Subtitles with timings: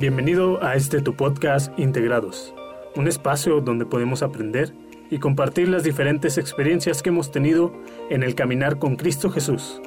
[0.00, 2.54] Bienvenido a este tu podcast Integrados,
[2.96, 4.72] un espacio donde podemos aprender
[5.10, 7.70] y compartir las diferentes experiencias que hemos tenido
[8.08, 9.82] en el caminar con Cristo Jesús.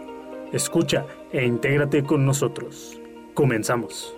[0.52, 3.02] Escucha e intégrate con nosotros.
[3.34, 4.16] Comenzamos.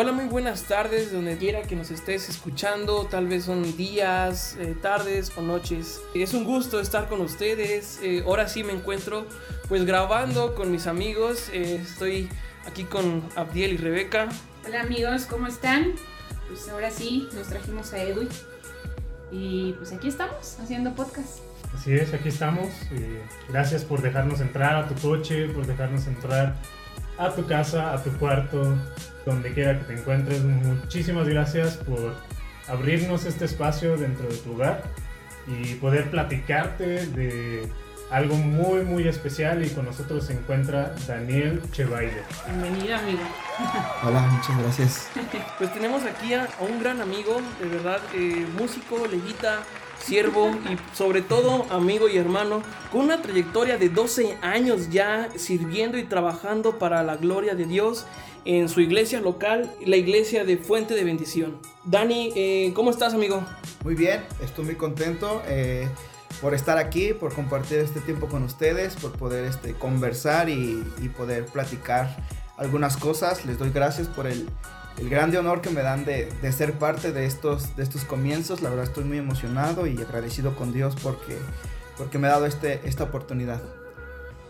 [0.00, 4.76] Hola, muy buenas tardes, donde quiera que nos estés escuchando, tal vez son días, eh,
[4.80, 6.00] tardes o noches.
[6.14, 7.98] Es un gusto estar con ustedes.
[8.00, 9.26] Eh, ahora sí me encuentro
[9.68, 11.50] pues grabando con mis amigos.
[11.52, 12.28] Eh, estoy
[12.64, 14.28] aquí con Abdiel y Rebeca.
[14.64, 15.94] Hola amigos, ¿cómo están?
[16.46, 18.28] Pues ahora sí, nos trajimos a Edwin.
[19.32, 21.40] Y pues aquí estamos haciendo podcast.
[21.74, 22.68] Así es, aquí estamos.
[23.48, 26.54] gracias por dejarnos entrar a tu coche, por dejarnos entrar
[27.18, 28.76] a tu casa, a tu cuarto,
[29.26, 30.42] donde quiera que te encuentres.
[30.42, 32.14] Muchísimas gracias por
[32.68, 34.84] abrirnos este espacio dentro de tu hogar
[35.46, 37.68] y poder platicarte de
[38.10, 42.22] algo muy muy especial y con nosotros se encuentra Daniel Chevaide.
[42.46, 43.20] Bienvenido amigo.
[44.02, 45.10] Hola, muchas gracias.
[45.58, 49.60] Pues tenemos aquí a, un gran amigo, de verdad, eh, músico, levita,
[50.04, 55.98] siervo y sobre todo amigo y hermano, con una trayectoria de 12 años ya sirviendo
[55.98, 58.06] y trabajando para la gloria de Dios
[58.44, 61.58] en su iglesia local, la iglesia de Fuente de Bendición.
[61.84, 63.44] Dani, eh, ¿cómo estás, amigo?
[63.84, 65.88] Muy bien, estoy muy contento eh,
[66.40, 70.82] por estar aquí, por compartir este tiempo con ustedes, por poder este, conversar y,
[71.16, 72.16] poder platicar
[72.56, 73.44] algunas cosas.
[73.44, 74.48] Les doy gracias por el,
[75.02, 78.62] grande honor que me dan de, ser parte de estos, de estos comienzos.
[78.62, 81.36] La verdad estoy muy emocionado y agradecido con Dios porque,
[81.96, 83.60] porque me ha dado este, esta oportunidad.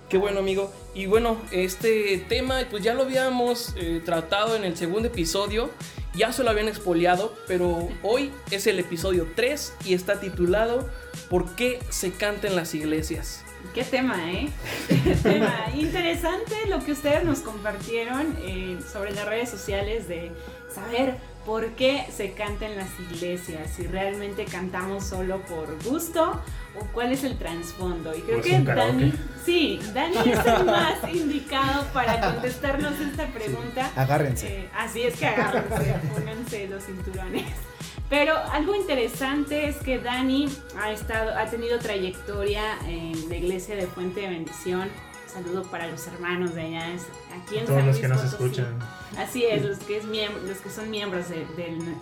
[0.08, 0.72] Qué bueno, amigo.
[0.94, 5.70] Y bueno, este tema, pues ya lo habíamos eh, tratado en el segundo episodio.
[6.14, 10.88] Ya se lo habían expoliado, pero hoy es el episodio 3 y está titulado
[11.28, 13.44] ¿Por qué se canta en las iglesias?
[13.74, 14.48] Qué tema, ¿eh?
[14.88, 15.66] Qué tema.
[15.74, 20.32] Interesante lo que ustedes nos compartieron eh, sobre las redes sociales de
[20.74, 26.42] saber por qué se canta en las iglesias, si realmente cantamos solo por gusto
[26.78, 28.14] o cuál es el trasfondo.
[28.14, 29.12] Y creo que Dani,
[29.44, 33.90] sí, Dani es el más indicado para contestarnos esta pregunta.
[33.96, 34.46] agárrense.
[34.60, 37.44] Eh, así es que agárrense, pónganse los cinturones.
[38.08, 40.48] Pero algo interesante es que Dani
[40.78, 44.88] ha estado, ha tenido trayectoria en la iglesia de Fuente de Bendición
[45.28, 46.86] saludo para los hermanos de allá,
[47.40, 48.78] aquí en Todos los que nos escuchan.
[49.16, 51.46] Así es, los que, es los que son miembros de,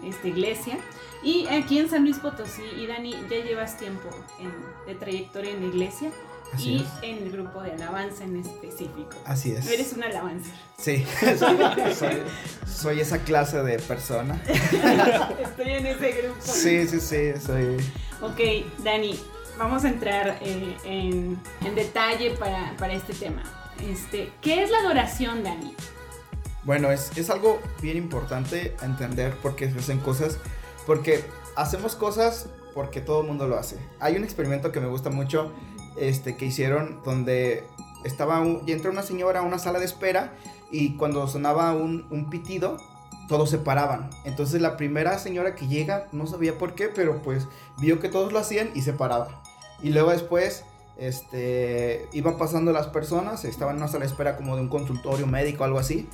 [0.04, 0.78] esta iglesia.
[1.22, 4.08] Y aquí en San Luis Potosí, y Dani, ya llevas tiempo
[4.86, 6.10] de trayectoria en la iglesia.
[6.58, 9.16] Y en el grupo de alabanza en específico.
[9.24, 9.66] Así es.
[9.70, 10.50] Eres una alabanza.
[10.78, 11.04] Sí,
[12.66, 14.40] soy, esa clase de persona.
[14.46, 16.40] Estoy en ese grupo.
[16.40, 17.76] Sí, sí, sí, soy.
[18.22, 19.18] Ok, Dani,
[19.58, 21.38] vamos a entrar eh, en,
[21.74, 23.42] detalle para, este tema.
[23.82, 25.74] Este, ¿Qué es la adoración, Dani?
[26.64, 30.38] Bueno, es, es algo bien importante entender por qué se hacen cosas,
[30.86, 31.24] porque
[31.54, 33.78] hacemos cosas porque todo el mundo lo hace.
[34.00, 35.50] Hay un experimento que me gusta mucho
[35.98, 37.64] este, que hicieron donde
[38.04, 40.34] estaba y entró una señora a una sala de espera
[40.70, 42.78] y cuando sonaba un, un pitido,
[43.28, 44.10] todos se paraban.
[44.24, 47.46] Entonces la primera señora que llega no sabía por qué, pero pues
[47.78, 49.42] vio que todos lo hacían y se paraba.
[49.82, 50.64] Y luego después,
[50.96, 55.78] este, iban pasando las personas, estaban sala de espera como de un consultorio médico, algo
[55.78, 56.08] así.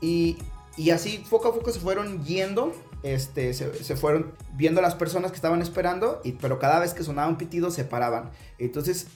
[0.00, 0.38] Y,
[0.76, 2.72] y así poco a poco se fueron yendo,
[3.04, 7.04] este, se, se, fueron viendo las personas que estaban esperando, y, pero cada vez que
[7.04, 8.30] sonaba un pitido se paraban.
[8.58, 9.06] Entonces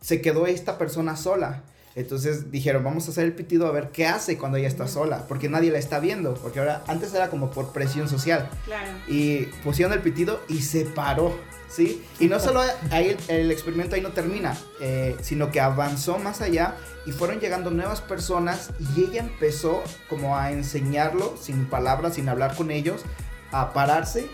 [0.00, 1.64] se quedó esta persona sola.
[1.94, 5.26] Entonces dijeron, vamos a hacer el pitido a ver qué hace cuando ella está sola,
[5.28, 8.48] porque nadie la está viendo, porque ahora antes era como por presión social.
[8.64, 8.90] Claro.
[9.08, 11.36] Y pusieron el pitido y se paró.
[11.68, 12.04] ¿sí?
[12.18, 12.60] Y no solo
[12.90, 16.76] ahí el, experimento ahí no termina, eh, sino que avanzó más allá
[17.06, 22.54] y fueron llegando nuevas personas y ella empezó como a enseñarlo sin palabras, sin hablar
[22.56, 23.02] con ellos,
[23.50, 24.28] a pararse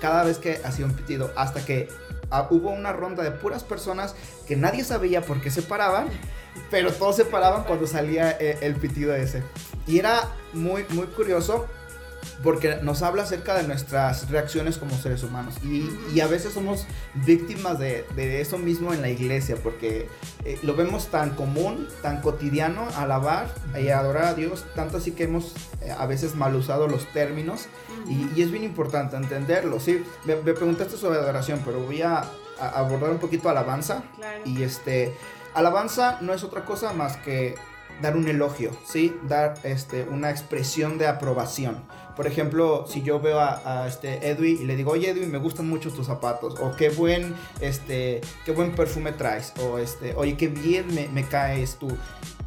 [0.00, 1.88] cada vez que hacía un pitido, hasta que
[2.30, 4.14] ah, hubo una ronda de puras personas
[4.46, 6.08] que nadie sabía por qué se paraban,
[6.70, 9.42] pero todos se paraban cuando salía eh, el pitido ese.
[9.86, 11.66] Y era muy, muy curioso
[12.42, 15.54] porque nos habla acerca de nuestras reacciones como seres humanos.
[15.64, 18.04] Y, a veces somos víctimas de,
[18.40, 20.08] eso mismo en la iglesia, porque
[20.44, 25.24] eh, lo vemos tan común, tan cotidiano, alabar y adorar a Dios, tanto así que
[25.24, 27.66] hemos eh, a veces mal usado los términos.
[28.08, 29.80] y, es bien importante entenderlo.
[29.80, 32.24] Sí, me, preguntaste sobre adoración, pero voy a,
[32.58, 34.02] abordar un poquito alabanza.
[34.44, 35.14] Y este,
[35.56, 37.56] alabanza no es otra cosa más que
[38.02, 39.18] dar un elogio, ¿sí?
[39.26, 41.82] Dar este, una expresión de aprobación.
[42.16, 45.68] Por ejemplo, si yo veo a, este Edwin y le digo, oye Edwin, me gustan
[45.68, 50.48] mucho tus zapatos, o qué buen, este, qué buen perfume traes, o este, oye, qué
[50.48, 51.88] bien me, me caes tú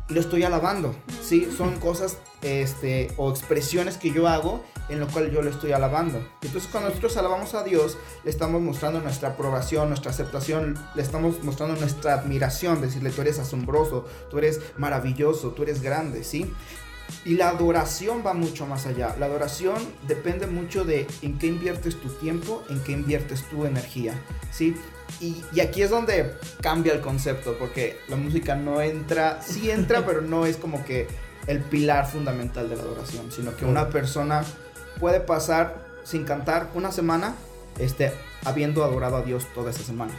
[0.10, 1.48] lo estoy alabando, ¿sí?
[1.56, 6.18] Son cosas este, o expresiones que yo hago en lo cual yo lo estoy alabando.
[6.42, 11.44] Entonces cuando nosotros alabamos a Dios, le estamos mostrando nuestra aprobación, nuestra aceptación, le estamos
[11.44, 16.52] mostrando nuestra admiración, decirle, tú eres asombroso, tú eres maravilloso, tú eres grande, ¿sí?
[17.26, 19.16] Y la adoración va mucho más allá.
[19.20, 19.78] La adoración
[20.08, 24.14] depende mucho de en qué inviertes tu tiempo, en qué inviertes tu energía,
[24.52, 24.76] ¿sí?
[25.20, 30.22] Y, aquí es donde cambia el concepto, porque la música no entra, sí entra, pero
[30.22, 31.08] no es como que
[31.48, 34.44] el pilar fundamental de la adoración, sino que una persona
[35.00, 37.36] puede pasar sin cantar una semana,
[37.80, 38.14] este,
[38.46, 40.14] habiendo adorado a Dios toda esa semana,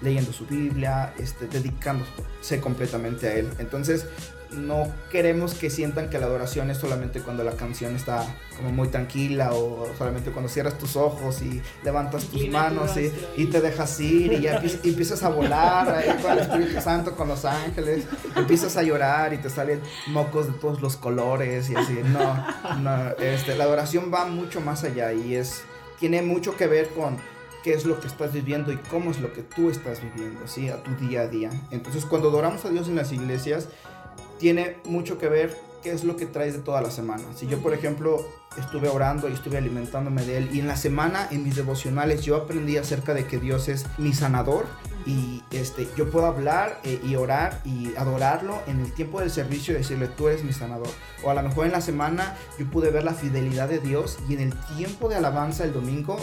[0.00, 3.50] leyendo su Biblia, este, dedicándose completamente a Él.
[3.58, 4.06] Entonces,
[4.50, 8.24] no queremos que sientan que la adoración es solamente cuando la canción está
[8.56, 12.92] como muy tranquila o solamente cuando cierras tus ojos y levantas tus manos
[13.36, 17.28] y, te dejas ir y ya empiezas, a volar ahí con el Espíritu Santo, con
[17.28, 18.04] los ángeles,
[18.36, 22.00] empiezas a llorar y te salen mocos de todos los colores y así.
[22.04, 22.46] No,
[22.78, 25.62] no, este, la adoración va mucho más allá y es,
[25.98, 27.18] tiene mucho que ver con
[27.68, 30.70] qué es lo que estás viviendo y cómo es lo que tú estás viviendo, ¿sí?
[30.70, 31.50] A tu día a día.
[31.70, 33.68] Entonces, cuando adoramos a Dios en las iglesias,
[34.38, 37.24] tiene mucho que ver qué es lo que traes de toda la semana.
[37.36, 38.26] Si yo, por ejemplo,
[38.56, 42.36] estuve orando y estuve alimentándome de Él y en la semana, en mis devocionales, yo
[42.36, 44.64] aprendí acerca de que Dios es mi sanador
[45.04, 49.74] y este, yo puedo hablar eh, y orar y adorarlo en el tiempo del servicio
[49.74, 50.88] y decirle, tú eres mi sanador.
[51.22, 54.32] O a lo mejor en la semana yo pude ver la fidelidad de Dios y
[54.32, 56.18] en el tiempo de alabanza el domingo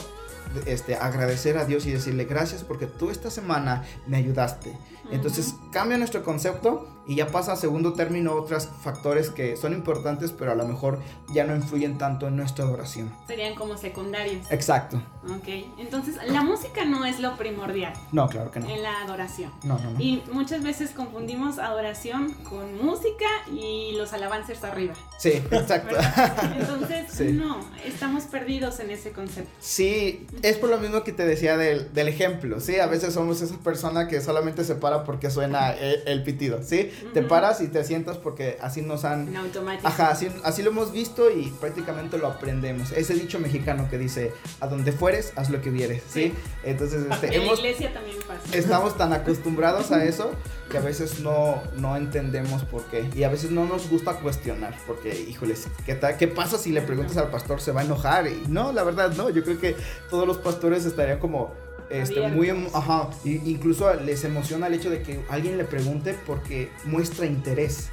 [0.66, 4.74] este, agradecer a Dios y decirle gracias porque tú esta semana me ayudaste.
[5.12, 10.32] Entonces cambia nuestro concepto y ya pasa a segundo término otros factores que son importantes,
[10.32, 11.00] pero a lo mejor
[11.34, 13.12] ya no influyen tanto en nuestra adoración.
[13.28, 14.50] Serían como secundarios.
[14.52, 15.02] Exacto.
[15.26, 15.48] Ok,
[15.78, 17.94] entonces la música no es lo primordial.
[18.12, 18.70] No, claro que no.
[18.70, 19.52] En la adoración.
[19.64, 20.00] No, no, no.
[20.00, 24.94] Y muchas veces confundimos adoración con música y los alabanzas arriba.
[25.20, 25.96] Sí, exacto.
[26.58, 29.52] Entonces, no, estamos perdidos en ese concepto.
[29.60, 32.80] Sí, es por lo mismo que te decía del, del ejemplo, ¿sí?
[32.80, 36.92] A veces somos esa persona que solamente se para porque suena el, el pitido, ¿sí?
[37.14, 39.28] Te paras y te sientas porque así nos han...
[39.28, 39.88] En automático.
[39.88, 42.92] Ajá, así, así, lo hemos visto y prácticamente lo aprendemos.
[42.92, 46.34] Ese dicho mexicano que dice, a donde fueres, haz lo que vieres, ¿sí?
[46.64, 48.58] Entonces, este, en hemos, la iglesia también pasa.
[48.58, 50.32] Estamos tan acostumbrados a eso
[50.70, 53.10] que a veces no, no entendemos por qué.
[53.16, 57.18] Y a veces no nos gusta cuestionar, porque, híjoles, ¿qué, ¿qué pasa si le preguntas
[57.18, 57.62] al pastor?
[57.62, 58.28] ¿Se va a enojar?
[58.28, 59.76] Y no, la verdad no, yo creo que
[60.10, 61.54] todos los pastores estarían como
[61.90, 67.26] este, muy, ajá, incluso les emociona el hecho de que alguien le pregunte porque muestra
[67.26, 67.90] interés.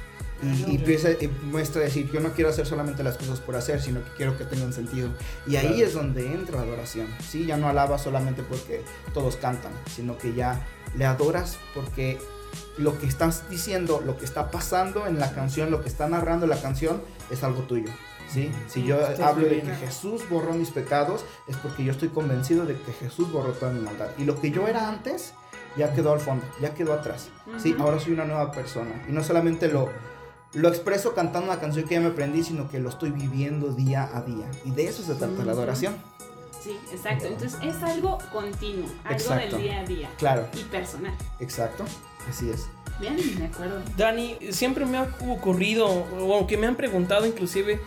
[0.67, 4.03] Y, empieza, y muestra decir, yo no quiero hacer solamente las cosas por hacer, sino
[4.03, 5.07] que quiero que tengan sentido.
[5.47, 7.07] Y ahí es donde entra la adoración.
[7.25, 7.45] ¿sí?
[7.45, 8.81] Ya no alabas solamente porque
[9.13, 10.67] todos cantan, sino que ya
[10.97, 12.17] le adoras porque
[12.77, 16.45] lo que estás diciendo, lo que está pasando en la canción, lo que está narrando
[16.45, 17.01] la canción,
[17.31, 17.89] es algo tuyo.
[18.67, 22.79] Si yo hablo de que Jesús borró mis pecados, es porque yo estoy convencido de
[22.79, 24.07] que Jesús borró toda mi maldad.
[24.17, 25.33] Y lo que yo era antes,
[25.77, 27.29] ya quedó al fondo, ya quedó atrás.
[27.57, 27.75] ¿sí?
[27.79, 28.91] Ahora soy una nueva persona.
[29.07, 29.89] Y no solamente lo,
[30.53, 34.09] lo expreso cantando una canción que ya me aprendí, sino que lo estoy viviendo día
[34.13, 34.49] a día.
[34.65, 35.95] Y de eso se trata la adoración.
[36.63, 37.25] Sí, exacto.
[37.25, 40.09] Entonces es algo continuo, algo del día a día.
[40.17, 40.47] Claro.
[40.53, 41.13] Y personal.
[41.39, 41.83] Exacto,
[42.29, 42.67] así es.
[42.99, 43.81] Bien, me acuerdo.
[43.97, 47.81] Dani, siempre me ha ocurrido, o que me han preguntado inclusive,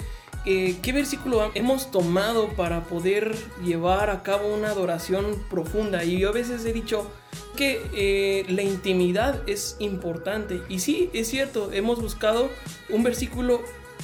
[0.46, 3.34] eh, ¿qué versículo hemos tomado para poder
[3.64, 6.04] llevar a cabo una adoración profunda?
[6.04, 7.10] Y yo a veces he dicho
[7.56, 10.62] que eh, la intimidad es importante.
[10.68, 12.48] Y sí, es cierto, hemos buscado
[12.88, 13.62] un versículo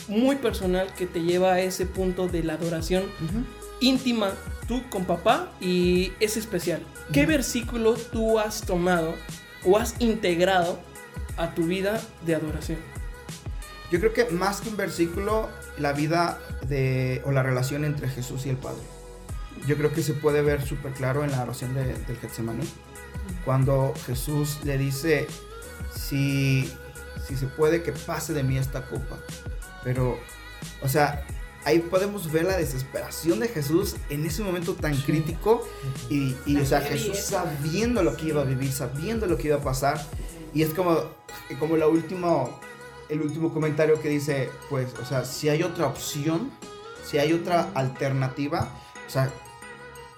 [0.09, 3.05] muy personal que te lleva a ese punto de la adoración
[3.83, 4.33] íntima
[4.67, 6.83] tú con papá y es especial.
[7.13, 9.15] ¿Qué versículo tú has tomado
[9.65, 10.79] o has integrado
[11.37, 12.79] a tu vida de adoración?
[13.91, 16.39] Yo creo que más que un versículo, la vida
[16.69, 18.83] de, o la relación entre Jesús y el Padre.
[19.67, 22.69] Yo creo que se puede ver súper claro en la oración de, del Getsemaní,
[23.45, 25.27] cuando Jesús le dice,
[25.95, 26.71] si,
[27.27, 29.19] si se puede que pase de mí esta copa,
[29.85, 30.19] pero,
[30.83, 31.25] o sea,
[31.65, 35.67] ahí podemos ver la desesperación de Jesús en ese momento tan crítico
[36.11, 39.57] y, y o sea, Jesús sabiendo lo que iba a vivir, sabiendo lo que iba
[39.57, 40.05] a pasar,
[40.55, 40.99] y es como,
[41.59, 42.49] como la última
[43.13, 46.51] el último comentario que dice, pues, o sea, si hay otra opción,
[47.05, 48.71] si hay otra alternativa,
[49.07, 49.31] o sea,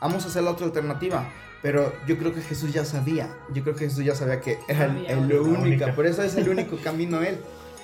[0.01, 1.29] vamos a hacer la otra alternativa.
[1.61, 4.85] Pero yo creo que Jesús ya sabía, yo creo que Jesús ya sabía que era
[4.85, 7.39] el, único, por eso es el único camino él.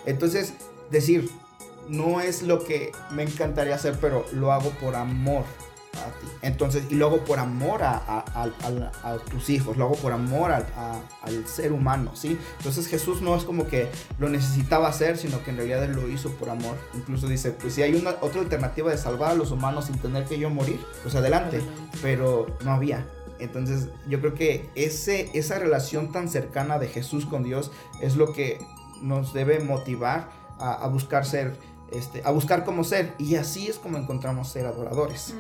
[0.07, 0.53] Entonces,
[0.91, 1.31] decir,
[1.89, 5.45] no es lo que me encantaría hacer, pero lo hago por amor
[5.95, 6.27] a ti.
[6.43, 8.25] Entonces, y lo hago por amor a,
[9.31, 10.67] tus hijos, lo hago por amor al-
[11.47, 12.39] ser humano, ¿sí?
[12.59, 16.09] Entonces Jesús no es como que lo necesitaba hacer, sino que en realidad Él lo
[16.09, 16.77] hizo por amor.
[16.95, 20.25] Incluso dice, pues si hay una otra alternativa de salvar a los humanos sin tener
[20.25, 21.61] que yo morir, pues adelante.
[22.03, 23.07] Pero no había.
[23.39, 28.33] Entonces yo creo que ese, esa relación tan cercana de Jesús con Dios es lo
[28.33, 28.59] que
[29.03, 30.29] nos debe motivar
[30.59, 31.57] a, buscar ser,
[31.91, 33.15] este, a buscar como ser.
[33.19, 35.35] Y así es como encontramos ser adoradores.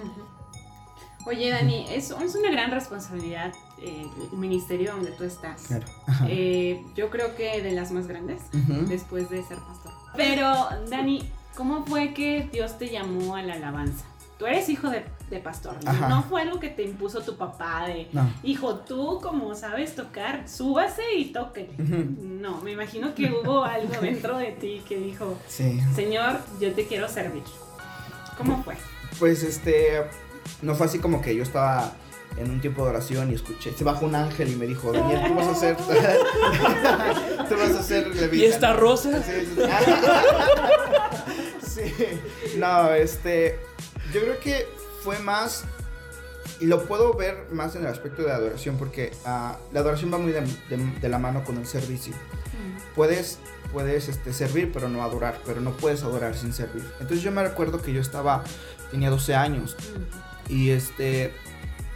[1.31, 5.63] Oye, Dani, es, es una gran responsabilidad eh, el ministerio donde tú estás.
[5.69, 5.87] Claro.
[6.27, 8.43] Eh, yo creo que de las más grandes,
[8.89, 9.93] después de ser pastor.
[10.17, 11.23] Pero, Dani,
[11.57, 14.05] ¿cómo fue que Dios te llamó a la alabanza?
[14.41, 16.09] Tú eres hijo de, de pastor, ¿no?
[16.09, 18.29] No fue algo que te impuso tu papá de, No.
[18.43, 21.71] hijo, tú como sabes tocar, súbase y toque.
[21.79, 22.07] Ujú.
[22.23, 25.79] No, me imagino que hubo algo dentro de ti que dijo, Sí.
[25.95, 27.45] Señor, yo te quiero servir.
[28.37, 28.75] ¿Cómo fue?
[29.19, 30.05] Pues este,
[30.63, 31.93] no fue así como que yo estaba
[32.37, 35.21] en un tiempo de oración y escuché, se bajó un ángel y me dijo, Daniel,
[35.29, 35.77] tú vas a hacer,
[37.49, 38.47] tú vas a hacer ¿Y levita".
[38.47, 39.23] esta rosa?
[39.23, 39.53] Sí,
[41.63, 41.93] sí,
[42.59, 43.59] no, este,
[44.13, 44.69] yo creo que
[45.03, 45.65] fue más,
[46.61, 50.19] y lo puedo ver más en el aspecto de adoración, porque ah, la adoración va
[50.19, 52.15] muy de, de- de la mano con el servicio.
[52.95, 53.39] Puedes,
[53.73, 56.85] puedes este, servir, pero no adorar, pero no puedes adorar sin servir.
[57.01, 58.43] Entonces yo me recuerdo que yo estaba,
[58.91, 59.77] tenía 12 años,
[60.49, 61.33] y este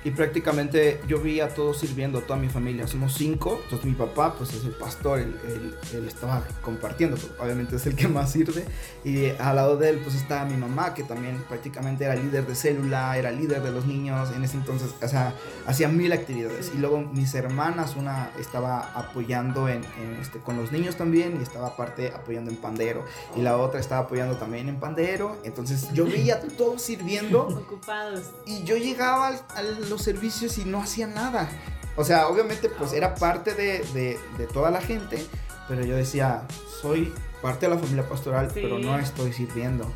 [0.05, 4.35] y prácticamente yo vi a todos sirviendo, toda mi familia, somos cinco, entonces mi papá
[4.37, 8.31] pues es el pastor, él, él- él estaba compartiendo, pero obviamente es el que más
[8.33, 8.65] sirve,
[9.05, 12.55] y al lado de él pues estaba mi mamá, que también prácticamente era líder de
[12.55, 15.35] célula, era líder de los niños, en ese entonces, o sea,
[15.67, 20.71] hacía mil actividades, y luego mis hermanas, una estaba apoyando en, en, este, con los
[20.71, 23.05] niños también, y estaba aparte apoyando en pandero,
[23.37, 28.33] y la otra estaba apoyando también en pandero, entonces yo veía a todos sirviendo, Ocupados.
[28.47, 29.63] y yo llegaba al- a
[29.95, 31.49] los servicios y no hacía nada.
[31.97, 35.25] O sea, obviamente pues era parte de, de- de toda la gente,
[35.69, 36.47] pero yo decía,
[36.83, 38.61] soy parte de la familia pastoral, Sí.
[38.63, 39.91] pero no estoy sirviendo.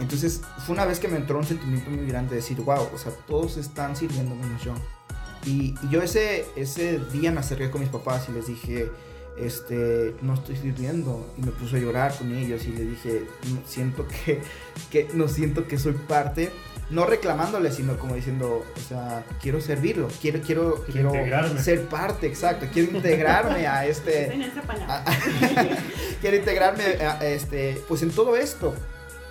[0.00, 2.98] Entonces fue una vez que me entró un sentimiento muy grande de decir, wow, o
[2.98, 4.74] sea, todos están sirviendo menos yo.
[5.46, 8.90] Y, y yo ese, ese día me acerqué con mis papás y les dije,
[9.36, 11.32] este, no estoy sirviendo.
[11.36, 14.40] Y me puse a llorar con ellos y les dije, "No, siento que,
[14.90, 16.50] que, no siento que soy parte
[16.90, 21.60] no reclamándole, sino como diciendo, o sea, quiero servirlo, quiero, quiero, quiero integrarme.
[21.62, 25.02] ser parte, exacto, quiero integrarme a este, En esa palabra.
[25.06, 25.12] a-
[26.20, 28.74] quiero integrarme a- a este, pues en todo esto.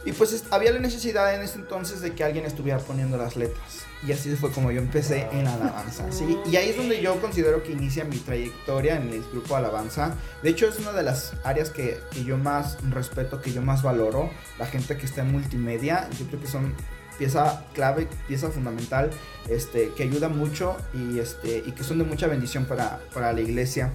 [0.06, 3.36] Y pues es- había la necesidad en ese entonces de que alguien estuviera poniendo las
[3.38, 3.86] letras.
[4.06, 6.38] Y así fue como yo empecé en la alabanza, ¿sí?
[6.52, 10.16] Y ahí es donde yo considero que inicia mi trayectoria en el grupo alabanza.
[10.42, 13.82] De hecho, es una de las áreas que, que yo más respeto, que yo más
[13.82, 14.30] valoro.
[14.60, 16.74] La gente que está en multimedia, yo creo que son
[17.18, 19.10] pieza clave, pieza fundamental,
[19.50, 23.42] este, que ayuda mucho y, este, y que son de mucha bendición para, para la
[23.42, 23.92] iglesia.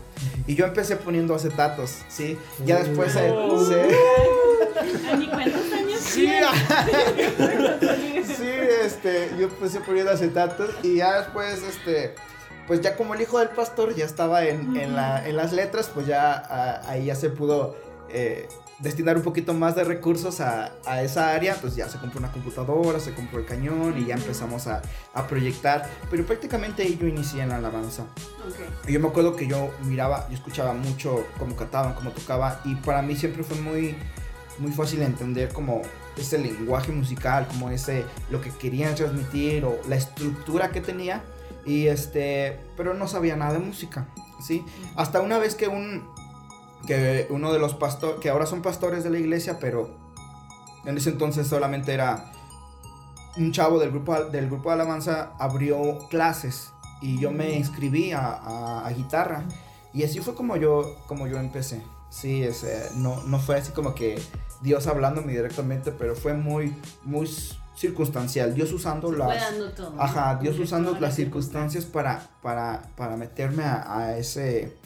[0.47, 2.39] Y yo empecé poniendo acetatos, ¿sí?
[2.65, 3.31] Ya después se...
[3.31, 3.65] Oh.
[3.65, 3.89] se-
[5.13, 6.49] Ani, ¿cuántos años Sí, tienes?
[8.37, 8.51] sí,
[8.85, 12.15] este, yo empecé poniendo acetatos y ya después, este,
[12.67, 15.91] pues ya como el hijo del pastor ya estaba en, en, la- en las letras,
[15.93, 17.77] pues ya ah, ahí ya se pudo
[18.11, 18.49] eh,
[18.79, 22.31] destinar un poquito más de recursos a, a esa área, pues ya se compró una
[22.31, 24.83] computadora, se compró el cañón y ya empezamos a,
[25.15, 28.05] a proyectar, pero prácticamente ahí yo inicié en la alabanza.
[28.87, 33.03] Yo me acuerdo que yo miraba, yo escuchaba mucho cómo cantaban, cómo tocaba y para
[33.03, 33.97] mí siempre fue muy,
[34.59, 35.83] muy fácil entender como
[36.17, 41.23] ese lenguaje musical, como ese, lo que querían transmitir o la estructura que tenía.
[41.65, 44.07] Y este, pero no sabía nada de música,
[44.41, 44.65] ¿sí?
[44.97, 46.03] Hasta una vez que un,
[46.89, 49.91] que uno de los pastores, que ahora son pastores de la iglesia, pero
[50.87, 52.33] en ese entonces solamente era
[53.37, 56.71] un chavo del grupo, del grupo de alabanza abrió clases
[57.03, 59.45] y yo me inscribí a, a- a guitarra
[59.93, 61.83] y así fue como yo, como yo empecé.
[62.11, 64.19] Sí, es, eh, no, no fue así como que
[64.63, 67.31] Dios hablándome directamente, pero fue muy, muy
[67.77, 68.55] circunstancial.
[68.55, 69.29] Dios usando las...
[70.01, 74.77] Ajá, Dios usando las circunstancias para, para, para meterme a, a ese,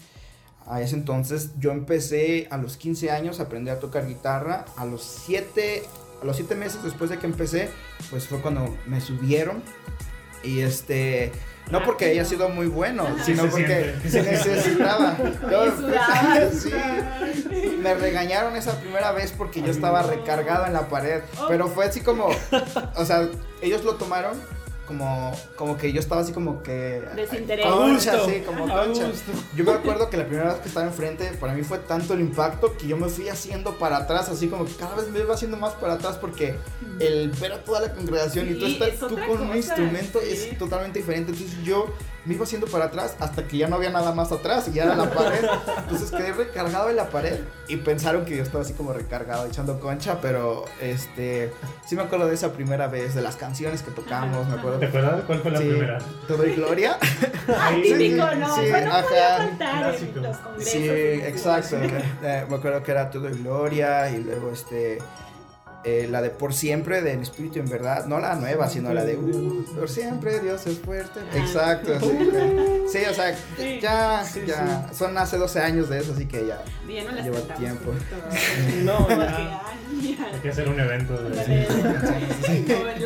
[0.67, 1.51] a ese entonces.
[1.59, 4.65] Yo empecé a los 15 años a aprender a tocar guitarra.
[4.77, 5.83] A los 7,
[6.21, 7.69] a los 7 meses después de que empecé,
[8.09, 9.61] pues fue cuando me subieron.
[10.43, 11.31] Y este,
[11.71, 14.09] no porque haya sido muy bueno, sino Se porque siente.
[14.09, 15.17] se necesitaba.
[15.51, 16.71] Yo- sí,
[17.81, 21.21] me regañaron esa primera vez porque yo estaba recargado en la pared.
[21.47, 22.27] Pero fue así como,
[22.95, 23.29] o sea,
[23.61, 24.37] ellos lo tomaron
[24.85, 27.01] como, como que yo estaba así como que...
[27.15, 27.65] Desinterés.
[27.65, 29.07] Concha, gusto, sí, como a concha.
[29.07, 29.31] gusto.
[29.55, 32.21] Yo me acuerdo que la primera vez que estaba enfrente, para mí fue tanto el
[32.21, 35.33] impacto que yo me fui haciendo para atrás, así como que cada vez me iba
[35.33, 36.55] haciendo más para atrás porque
[36.99, 40.29] el ver a toda la congregación y tú estar es tú con un instrumento sí.
[40.31, 41.31] es totalmente diferente.
[41.31, 41.87] Entonces yo
[42.25, 44.83] me iba haciendo para atrás hasta que ya no había nada más atrás y ya
[44.85, 45.45] era la pared.
[45.79, 49.79] Entonces quedé recargado en la pared y pensaron que yo estaba así como recargado echando
[49.79, 51.51] concha, pero este
[51.85, 54.79] sí me acuerdo de esa primera vez, de las canciones que tocamos, me acuerdo.
[54.79, 55.97] ¿Te acuerdas cuál fue la Sí, primera?
[56.27, 56.97] Te doy gloria.
[57.45, 59.03] Ah, Sí, típico, no, sí, pero no ajá.
[59.07, 60.17] podía faltar Clásico.
[60.19, 60.71] en los congresos.
[60.73, 61.75] Sí, exacto.
[61.75, 64.99] Eh, me acuerdo que era Todo y Gloria y luego este
[65.85, 69.17] eh, la de Por Siempre del Espíritu en Verdad, no la nueva, sino la de
[69.17, 71.19] uh, Por Siempre Dios es fuerte.
[71.31, 71.37] Ah.
[71.37, 72.17] Exacto, sí.
[72.91, 73.79] Sí, o sea, Sí.
[73.81, 76.61] ya, Sí, ya, son hace 12 años de eso, así que ya.
[76.87, 77.91] Ya no Lleva tiempo.
[78.83, 79.61] No, ya.
[80.33, 81.37] Hay que hacer un evento de los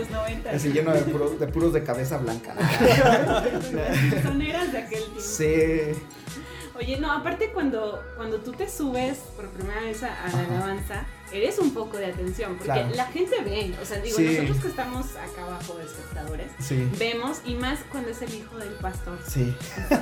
[0.10, 0.50] 90.
[0.52, 2.54] Así lleno de, puro- de puros de cabeza blanca.
[4.24, 5.20] Soneras de aquel tiempo.
[5.22, 5.94] Sí,
[6.78, 11.06] Oye, no, aparte cuando, cuando tú te subes por primera vez a, a la alabanza,
[11.32, 12.90] eres un poco de atención, porque Claro.
[12.96, 14.26] la gente ve, o sea, digo, Sí.
[14.26, 18.58] nosotros que estamos acá abajo de espectadores, sí, vemos, y más cuando es el hijo
[18.58, 19.18] del pastor.
[19.28, 19.56] sí.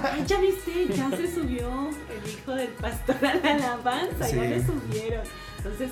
[0.03, 4.36] Ay, ya viste, ya se subió el hijo del pastor a la alabanza, ya Sí.
[4.36, 5.24] le subieron.
[5.58, 5.91] Entonces,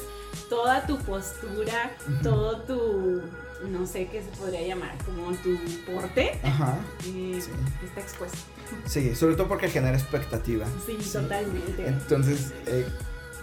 [0.50, 3.22] toda tu postura, todo tu,
[3.70, 5.58] no sé qué se podría llamar, como tu
[5.92, 6.78] porte, Ajá.
[7.08, 7.50] eh, Sí.
[7.86, 8.38] está expuesto.
[8.86, 10.66] Sí, sobre todo porque genera expectativa.
[10.86, 11.88] Sí, totalmente.
[11.88, 12.86] Entonces, eh,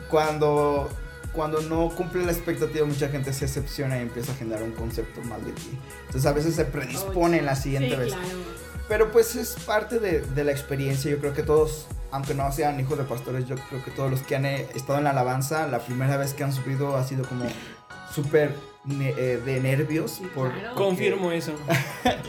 [0.09, 0.89] cuando,
[1.33, 5.23] cuando no cumple la expectativa, mucha gente se decepciona y empieza a generar un concepto
[5.23, 5.79] mal de ti.
[6.07, 8.13] Entonces, a veces se predispone en la siguiente sí, vez.
[8.15, 8.29] claro.
[8.89, 11.09] Pero pues es parte de, de la experiencia.
[11.13, 14.21] Yo creo que todos, aunque no sean hijos de pastores, yo creo que todos los
[14.23, 17.25] que han eh, estado en la alabanza, la primera vez que han subido ha sido
[17.25, 17.45] como
[18.13, 18.53] súper
[18.85, 20.13] de nervios.
[20.13, 20.69] Sí, por- claro.
[20.75, 21.53] porque- Confirmo eso.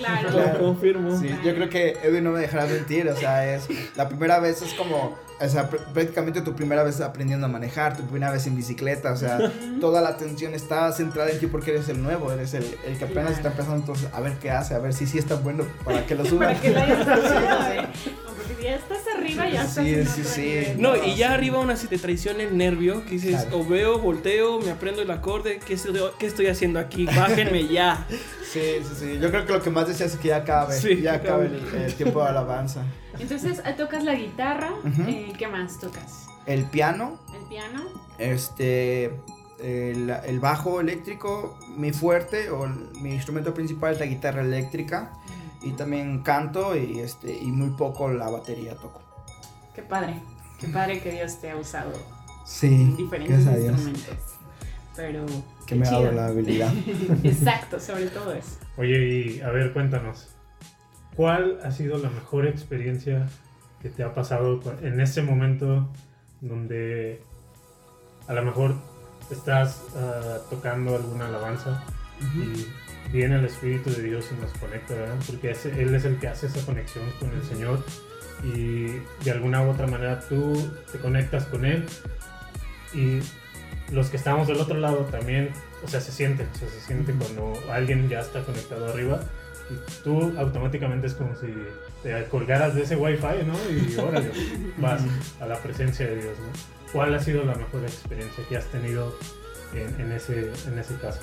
[0.01, 0.60] Claro.
[0.60, 1.17] Confirmo.
[1.20, 4.62] Sí, yo creo que Edwin no me dejará mentir, o sea, es la primera vez
[4.63, 8.48] es como, o sea, pr- prácticamente tu primera vez aprendiendo a manejar, tu primera vez
[8.48, 12.31] en bicicleta, o sea, toda la atención está centrada en ti porque eres el nuevo,
[12.31, 13.29] eres el, el que apenas Claro.
[13.36, 16.15] está empezando, entonces a ver qué hace, a ver si sí está bueno para que
[16.15, 16.48] lo suba.
[16.48, 17.05] Para que lo hayas
[18.62, 20.41] Ya estás arriba, ya estás Sí, en sí, sí.
[20.41, 20.81] nivel.
[20.81, 21.34] No, y ya sí.
[21.34, 23.60] arriba aún así te traiciona el nervio, que dices, Claro.
[23.60, 27.06] o veo, volteo, me aprendo el acorde, ¿qué estoy, qué estoy haciendo aquí?
[27.06, 28.06] Bájenme ya.
[28.52, 31.02] Sí, sí, sí, yo creo que lo que más deseas es que ya acabe, Sí,
[31.02, 32.84] ya acabe el, el tiempo de alabanza.
[33.19, 35.04] Entonces, eh, tocas la guitarra, Ujú.
[35.08, 36.26] eh, ¿qué más tocas?
[36.45, 37.84] El piano, ¿El piano?
[38.17, 39.06] Este,
[39.63, 45.12] el, el bajo eléctrico, mi fuerte o el- mi instrumento principal es la guitarra eléctrica
[45.62, 49.02] y también canto y este y muy poco la batería toco.
[49.74, 50.19] Qué padre,
[50.60, 51.91] qué padre que Dios te ha usado
[52.45, 54.36] Sí, en diferentes gracias a Dios instrumentos.
[54.95, 55.26] Pero.
[55.26, 56.74] que qué me ha dado la habilidad.
[57.24, 58.58] Exacto, sobre todo eso.
[58.78, 60.36] Oye, y a ver, cuéntanos.
[61.15, 63.28] ¿Cuál ha sido la mejor experiencia
[63.82, 65.89] que te ha pasado en ese momento
[66.39, 67.21] donde
[68.28, 68.76] a lo mejor
[69.30, 71.84] estás ah, tocando alguna alabanza
[72.36, 72.65] y
[73.12, 75.15] viene el Espíritu de Dios y nos conecta, ¿verdad?
[75.28, 77.84] Porque es- Él es el que hace esa conexión con el Señor
[78.43, 78.86] y
[79.24, 81.86] de alguna u otra manera tú te conectas con Él
[82.93, 83.19] y
[83.93, 85.50] los que estamos del otro lado también,
[85.84, 89.19] o sea, se siente, o sea, se siente cuando alguien ya está conectado arriba
[89.69, 91.47] y tú automáticamente es como si
[92.04, 93.54] te colgaras de ese wifi, ¿no?
[93.69, 94.32] Y órale,
[94.78, 95.02] vas
[95.39, 96.91] a la presencia de Dios, ¿no?
[96.93, 99.15] ¿Cuál ha sido la mejor experiencia que has tenido
[99.74, 101.19] en, en ese, en ese caso?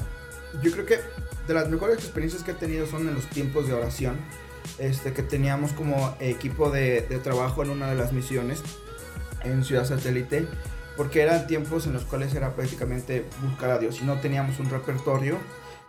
[0.62, 0.98] Yo creo que
[1.46, 4.16] de las mejores experiencias que he tenido son en los tiempos de oración.
[4.78, 8.62] Este, que teníamos como equipo de, de trabajo en una de las misiones
[9.42, 10.46] en Ciudad Satélite,
[10.96, 14.68] porque eran tiempos en los cuales era prácticamente buscar a Dios y no teníamos un
[14.68, 15.38] repertorio,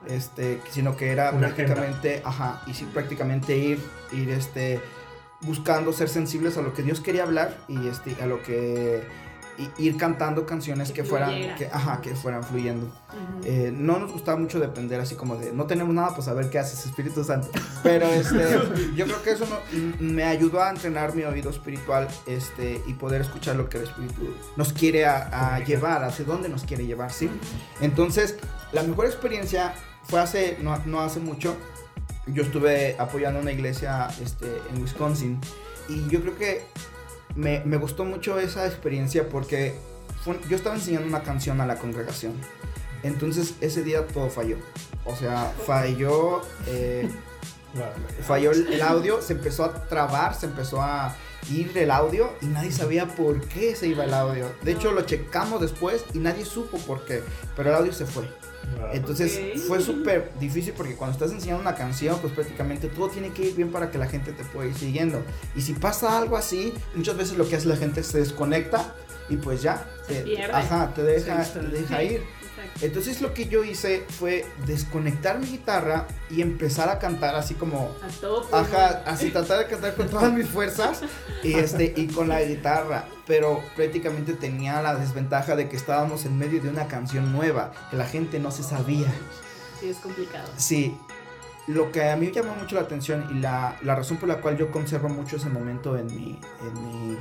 [0.08, 1.74] este, sino que era Una agenda.
[1.76, 3.80] prácticamente, ajá, y sí, prácticamente ir,
[4.12, 4.80] ir, este,
[5.42, 9.02] buscando ser sensibles a lo que Dios quería hablar y este, a lo que
[9.78, 12.86] ir cantando canciones Que que, fueran, que, ajá, que fueran fluyendo.
[12.86, 13.42] Ujú.
[13.46, 16.50] Eh, no nos gustaba mucho depender así como de no tenemos nada, pues a ver
[16.50, 17.50] qué hace ese Espíritu Santo.
[17.84, 18.60] Pero este,
[18.96, 22.94] yo creo que eso no- m- me ayudó a entrenar mi oído espiritual este, y
[22.94, 26.86] poder escuchar lo que el Espíritu nos quiere a, a llevar, hacia dónde nos quiere
[26.86, 27.30] llevar, ¿sí?
[27.82, 28.36] Entonces,
[28.72, 31.56] la mejor experiencia fue hace, no, no hace mucho.
[32.28, 35.40] Yo estuve apoyando una iglesia este, en Wisconsin
[35.88, 36.64] y yo creo que
[37.36, 39.76] me, me gustó mucho esa experiencia porque
[40.24, 42.34] fue- yo estaba enseñando una canción a la congregación.
[43.04, 44.58] Entonces ese día todo falló.
[45.06, 47.10] O sea, falló, eh,
[48.28, 51.16] falló el audio, se empezó a trabar, se empezó a...
[51.52, 54.46] ir el audio y nadie sabía por qué se iba el audio.
[54.64, 57.24] De hecho, lo checamos después y nadie supo por qué,
[57.56, 58.24] pero el audio se fue.
[58.94, 59.62] Entonces Ok.
[59.68, 63.56] fue súper difícil porque cuando estás enseñando una canción, pues prácticamente todo tiene que ir
[63.56, 65.24] bien para que la gente te pueda ir siguiendo.
[65.56, 68.94] Y si pasa algo así, muchas veces lo que hace la gente se desconecta
[69.30, 72.24] y pues ya, Se te, ajá, te deja, Sí, te deja Sí, ir.
[72.82, 77.92] Entonces lo que yo hice fue desconectar mi guitarra y empezar a cantar así como
[78.02, 78.48] A todo.
[78.56, 81.02] Ajá, así tratar de cantar con todas mis fuerzas
[81.44, 86.38] y este y con la guitarra, pero prácticamente tenía la desventaja de que estábamos en
[86.38, 89.12] medio de una canción nueva, que la gente no se sabía.
[89.80, 90.50] Sí, es complicado.
[90.58, 90.98] Sí,
[91.70, 94.42] lo que a mí me llamó mucho la atención y la, la razón por la
[94.42, 97.18] cual yo conservo mucho ese momento en mi, en mi,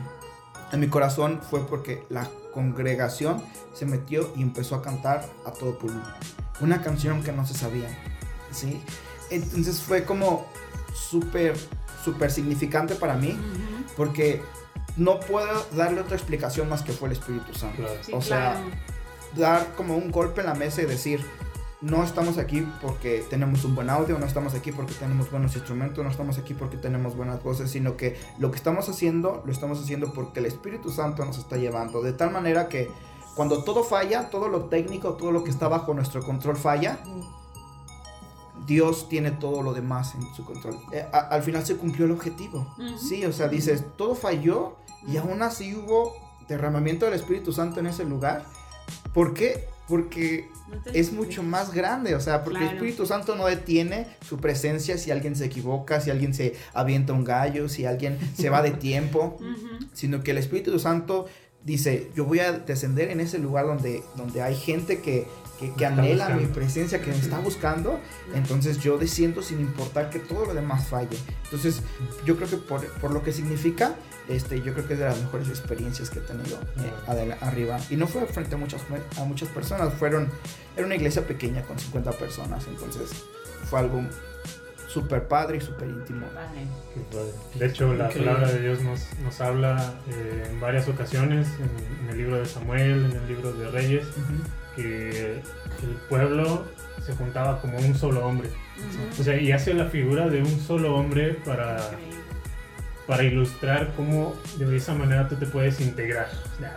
[0.72, 3.42] en mi corazón fue porque la congregación
[3.74, 6.02] se metió y empezó a cantar a todo pulmón.
[6.60, 7.88] Una canción que no se sabía,
[8.50, 8.82] ¿sí?
[9.30, 10.46] Entonces fue como
[10.94, 11.56] súper,
[12.04, 13.38] súper significante para mí
[13.96, 14.42] porque
[14.96, 17.82] no puedo darle otra explicación más que fue el Espíritu Santo.
[17.82, 17.98] Claro.
[18.02, 18.66] Sí, O sea, claro.
[19.36, 21.24] dar como un golpe en la mesa y decir,
[21.80, 26.02] no estamos aquí porque tenemos un buen audio, no estamos aquí porque tenemos buenos instrumentos,
[26.04, 29.80] no estamos aquí porque tenemos buenas voces, sino que lo que estamos haciendo, lo estamos
[29.80, 32.02] haciendo porque el Espíritu Santo nos está llevando.
[32.02, 32.90] De tal manera que
[33.36, 36.98] cuando todo falla, todo lo técnico, todo lo que está bajo nuestro control falla,
[38.66, 40.76] Dios tiene todo lo demás en su control.
[40.92, 42.66] Eh, a- al final se cumplió el objetivo.
[42.98, 46.12] Sí, o sea, dices, todo falló y aún así hubo
[46.48, 48.44] derramamiento del Espíritu Santo en ese lugar.
[49.14, 49.68] ¿Por qué?
[49.88, 52.76] Porque No es mucho más grande, o sea, porque el Claro.
[52.78, 57.24] Espíritu Santo no detiene su presencia si alguien se equivoca, si alguien se avienta un
[57.24, 59.86] gallo, si alguien se va de tiempo, Ujú.
[59.94, 61.26] sino que el Espíritu Santo
[61.64, 65.26] dice, yo voy a descender en ese lugar donde, donde hay gente que,
[65.58, 66.54] que, que anhela mi buscando.
[66.54, 67.98] presencia, que me está buscando,
[68.34, 71.16] entonces yo desciendo sin importar que todo lo demás falle.
[71.44, 71.80] Entonces
[72.26, 73.96] yo creo que por, por lo que significa,
[74.28, 77.78] este, yo creo que es de las mejores experiencias que he tenido eh, adela- arriba.
[77.90, 78.82] Y no fue frente a muchas,
[79.18, 80.28] a muchas personas, fueron,
[80.76, 83.10] era una iglesia pequeña con 50 personas, entonces
[83.68, 84.02] fue algo
[84.86, 86.26] súper padre y súper íntimo.
[86.34, 86.66] Vale.
[86.94, 87.32] Qué padre.
[87.58, 88.30] De hecho, la Increíble.
[88.32, 92.46] palabra de Dios nos, nos habla eh, en varias ocasiones, en, en el libro de
[92.46, 94.06] Samuel, en el libro de Reyes,
[94.76, 95.34] que
[95.82, 96.64] el pueblo
[97.04, 98.48] se juntaba como un solo hombre.
[99.18, 102.17] O sea, y hace la figura de un solo hombre para, Increíble.
[103.08, 106.28] Para ilustrar cómo de esa manera tú te puedes integrar.
[106.54, 106.76] O sea,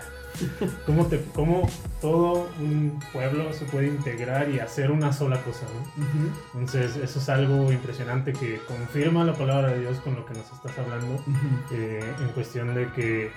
[0.85, 6.33] Cómo, te, cómo todo un pueblo se puede integrar y hacer una sola cosa, ¿no?
[6.53, 10.51] Entonces, eso es algo impresionante que confirma la palabra de Dios con lo que nos
[10.51, 11.23] estás hablando,
[11.71, 13.29] eh, en cuestión de que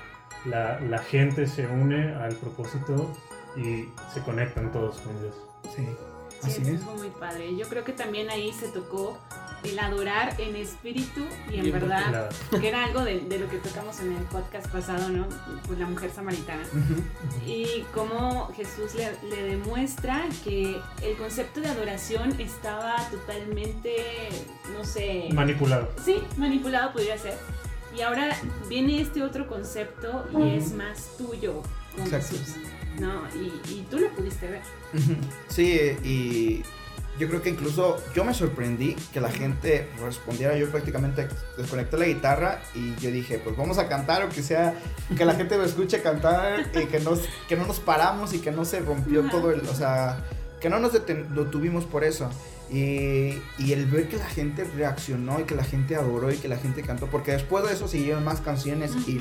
[0.46, 3.12] la, la gente se une al propósito
[3.56, 5.34] y se conectan todos con Dios.
[5.76, 5.86] Sí,
[6.50, 6.98] Sí, así eso es.
[7.00, 7.56] muy padre.
[7.56, 9.18] Yo creo que también ahí se tocó
[9.62, 13.56] el adorar en espíritu y en verdad, La- que era algo de, de lo que
[13.56, 15.26] tocamos en el podcast pasado, ¿no?
[15.66, 16.62] Pues la mujer samaritana.
[17.46, 23.94] Y cómo Jesús le, le demuestra que el concepto de adoración estaba totalmente,
[24.76, 25.88] no sé, manipulado.
[26.04, 27.34] sí, manipulado podría ser.
[27.96, 28.36] Y ahora
[28.68, 31.62] viene este otro concepto y es más tuyo
[31.94, 32.36] con Exacto.
[32.36, 32.56] Jesús,
[32.98, 33.22] ¿no?
[33.34, 34.60] Y, y tú lo pudiste ver.
[35.48, 36.62] Sí, y
[37.18, 40.56] yo creo que incluso yo me sorprendí que la gente respondiera.
[40.56, 44.74] Yo prácticamente desconecté la guitarra y yo dije, pues vamos a cantar o que sea,
[45.16, 48.50] que la gente me escuche cantar y que, nos, que no nos paramos y que
[48.50, 50.24] no se rompió todo el, o sea,
[50.60, 52.30] que no nos deten- detuvimos por eso.
[52.70, 56.48] Y, y el ver que la gente reaccionó y que la gente adoró y que
[56.48, 59.20] la gente cantó, porque después de eso siguieron más canciones y,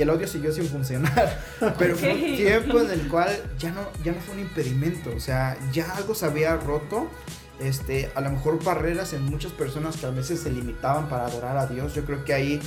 [0.00, 1.42] el audio siguió sin funcionar.
[1.78, 5.20] Pero fue un tiempo en el cual ya no, ya no fue un impedimento, o
[5.20, 7.08] sea, ya algo se había roto.
[7.60, 11.56] Este, a lo mejor barreras en muchas personas que a veces se limitaban para adorar
[11.56, 11.94] a Dios.
[11.94, 12.60] Yo creo que ahí,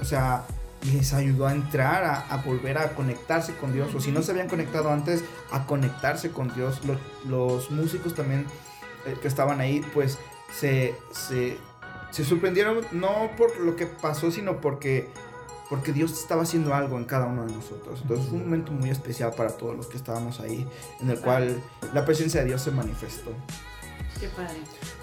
[0.00, 0.44] o sea,
[0.92, 3.94] les ayudó a entrar, a, a volver a conectarse con Dios.
[3.94, 6.80] O si no se habían conectado antes, a conectarse con Dios.
[6.84, 8.46] Los, los músicos también
[9.20, 10.18] que estaban ahí, pues
[10.52, 11.58] se, se,
[12.10, 15.08] se sorprendieron no por lo que pasó, sino porque
[15.72, 18.00] porque Dios estaba haciendo algo en cada uno de nosotros.
[18.02, 20.66] Entonces fue un momento muy especial para todos los que estábamos ahí,
[21.00, 21.62] en el cual
[21.94, 23.30] la presencia de Dios se manifestó.
[24.20, 24.58] Qué padre.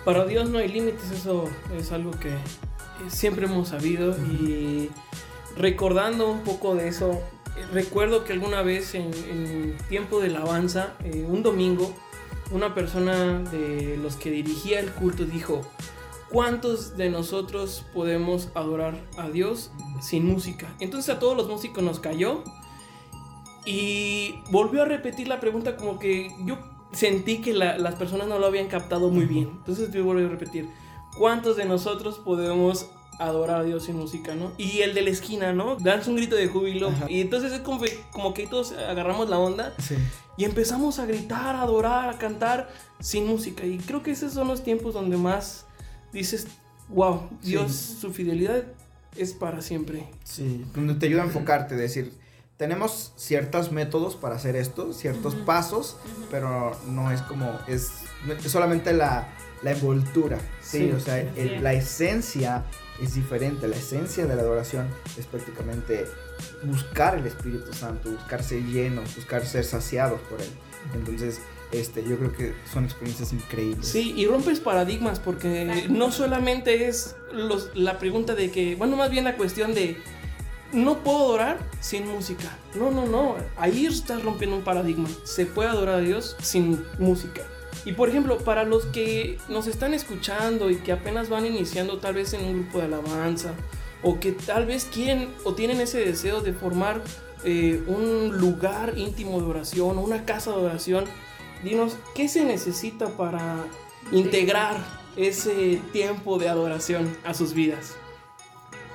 [0.06, 2.38] Para Dios no hay límites, eso es algo que eh,
[3.08, 4.92] siempre hemos sabido y
[5.58, 7.14] recordando un poco de eso,
[7.58, 11.96] eh, recuerdo que alguna vez en, en tiempo de alabanza, eh, un domingo,
[12.52, 15.62] una persona de los que dirigía el culto dijo,
[16.30, 20.74] ¿cuántos de nosotros podemos adorar a Dios sin música?
[20.80, 22.44] Entonces a todos los músicos nos cayó
[23.66, 26.58] y volvió a repetir la pregunta como que yo
[26.92, 29.50] sentí que la- las personas no lo habían captado muy bien.
[29.60, 30.68] Entonces yo volví a repetir,
[31.18, 32.88] ¿cuántos de nosotros podemos
[33.20, 34.54] adorar a Dios sin música, ¿no?
[34.58, 35.76] Y el de la esquina, ¿no?
[35.76, 36.88] Danza un grito de júbilo.
[36.88, 37.06] Ajá.
[37.12, 39.96] Y entonces es como, que- como que todos agarramos la onda Sí.
[40.40, 42.70] Y empezamos a gritar, a adorar, a cantar
[43.02, 43.66] sin música.
[43.66, 45.66] Y creo que esos son los tiempos donde más
[46.14, 46.48] dices,
[46.88, 47.98] wow, Dios, Sí.
[48.00, 48.64] su fidelidad
[49.18, 50.08] es para siempre.
[50.24, 52.14] Sí, donde te ayuda a enfocarte, decir,
[52.56, 55.44] tenemos ciertos métodos para hacer esto, ciertos Ujú.
[55.46, 56.28] pasos, Ujú.
[56.32, 57.90] pero no es como, es,
[58.44, 59.28] es solamente la,
[59.62, 60.86] la envoltura, ¿sí?
[60.88, 61.28] Sí, o sea, sí.
[61.40, 62.64] el- la esencia
[63.02, 66.06] es diferente, la esencia de la adoración es prácticamente
[66.64, 70.50] buscar el Espíritu Santo, buscar ser llenos, buscar ser saciados por Él.
[70.94, 73.88] Entonces, este, yo creo que son experiencias increíbles.
[73.88, 79.12] Sí, y rompes paradigmas porque no solamente es los- la pregunta de que, bueno, más
[79.12, 79.98] bien la cuestión de,
[80.74, 82.58] no puedo adorar sin música.
[82.76, 85.10] No, no, no, ahí estás rompiendo un paradigma.
[85.24, 87.42] Se puede adorar a Dios sin música.
[87.86, 92.16] Y por ejemplo, para los que nos están escuchando y que apenas van iniciando tal
[92.16, 93.54] vez en un grupo de alabanza,
[94.04, 97.02] o que tal vez quieren o tienen ese deseo de formar
[97.44, 101.06] eh, un lugar íntimo de oración, o una casa de oración,
[101.64, 103.66] dinos, ¿qué se necesita para
[104.12, 104.78] integrar
[105.16, 107.96] ese tiempo de adoración a sus vidas?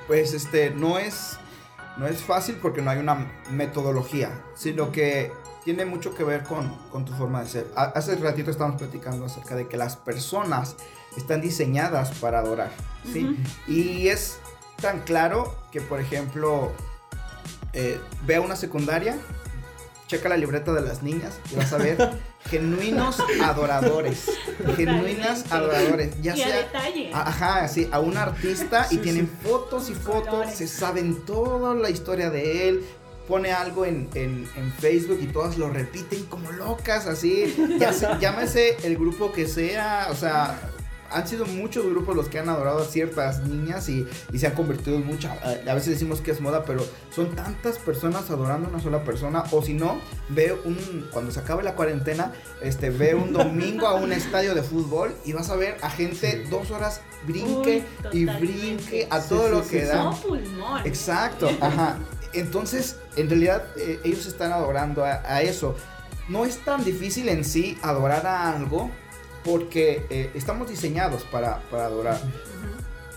[0.07, 1.37] Pues este, no es,
[1.97, 5.31] no es fácil porque no hay una metodología, sino que
[5.63, 7.67] tiene mucho que ver con, con tu forma de ser.
[7.75, 10.75] Ha- Hace ratito estábamos platicando acerca de que las personas
[11.17, 12.71] están diseñadas para adorar,
[13.11, 13.35] ¿sí?
[13.67, 14.37] Y es
[14.81, 16.71] tan claro que, por ejemplo,
[17.73, 19.17] eh, ve a una secundaria,
[20.07, 21.97] checa la libreta de las niñas y vas a ver
[22.49, 24.29] genuinos adoradores,
[24.75, 27.11] genuinas adoradores, ya y a sea detalle.
[27.13, 30.55] Ajá, sí, a un artista y Sí, tienen fotos y fotos, Colores.
[30.55, 32.85] se saben toda la historia de él,
[33.27, 38.77] pone algo en, en- en Facebook y todas lo repiten como locas, así, ya llámese
[38.83, 40.59] el grupo que sea, o sea,
[41.11, 44.53] han sido muchos grupos los que han adorado a ciertas niñas y, y se han
[44.53, 48.67] convertido en mucha, a, a veces decimos que es moda, pero son tantas personas adorando
[48.67, 52.89] a una sola persona, o si no, ve un, cuando se acabe la cuarentena, este,
[52.89, 56.49] ve un domingo a un estadio de fútbol y vas a ver a gente Sí.
[56.49, 60.03] dos horas brinque Uy, y brinque a todo sí, lo sí, que da.
[60.03, 60.81] No pulmón.
[60.85, 61.97] Exacto, ajá.
[62.33, 65.75] Entonces, en realidad, eh, ellos están adorando a, a eso.
[66.27, 68.89] No es tan difícil en sí adorar a algo
[69.45, 72.19] porque eh, estamos diseñados para, para adorar.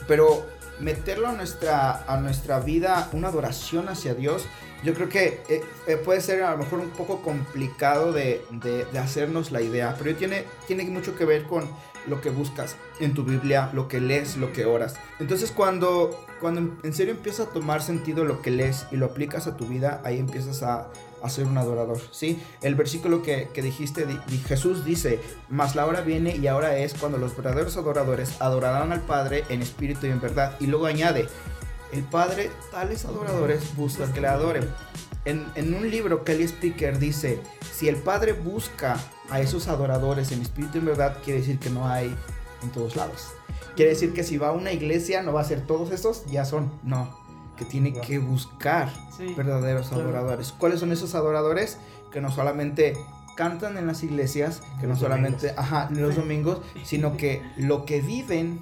[0.06, 0.46] Pero
[0.80, 4.44] meterlo a nuestra, a nuestra vida, una adoración hacia Dios,
[4.84, 8.84] yo creo que eh, eh, puede ser a lo mejor un poco complicado de, de-
[8.84, 11.68] de hacernos la idea, pero tiene, tiene mucho que ver con
[12.06, 14.94] lo que buscas en tu Biblia, lo que lees, lo que oras.
[15.18, 19.46] Entonces cuando, cuando en serio empieza a tomar sentido lo que lees y lo aplicas
[19.48, 20.86] a tu vida, ahí empiezas a,
[21.22, 22.40] a ser un adorador, ¿sí?
[22.62, 26.94] El versículo que, que dijiste, di- Jesús dice, mas la hora viene y ahora es
[26.94, 30.56] cuando los verdaderos adoradores adorarán al Padre en espíritu y en verdad.
[30.60, 31.28] Y luego añade,
[31.92, 34.68] el Padre tales adoradores busca que le adoren.
[35.24, 37.40] En, en un libro, Kelly Speaker dice,
[37.74, 38.96] si el Padre busca
[39.30, 42.14] a esos adoradores en espíritu y en verdad, quiere decir que no hay
[42.62, 43.28] en todos lados.
[43.76, 46.44] Quiere decir que si va a una iglesia, no va a ser todos esos, ya
[46.44, 46.72] son.
[46.82, 47.16] No,
[47.58, 48.00] que tiene Wow.
[48.02, 49.34] que buscar Sí.
[49.36, 50.04] verdaderos Claro.
[50.04, 50.52] adoradores.
[50.52, 51.78] ¿Cuáles son esos adoradores?
[52.12, 52.96] Que no solamente
[53.36, 55.64] cantan en las iglesias, que no solamente, domingos.
[55.64, 58.58] ajá, los domingos, sino que lo que viven,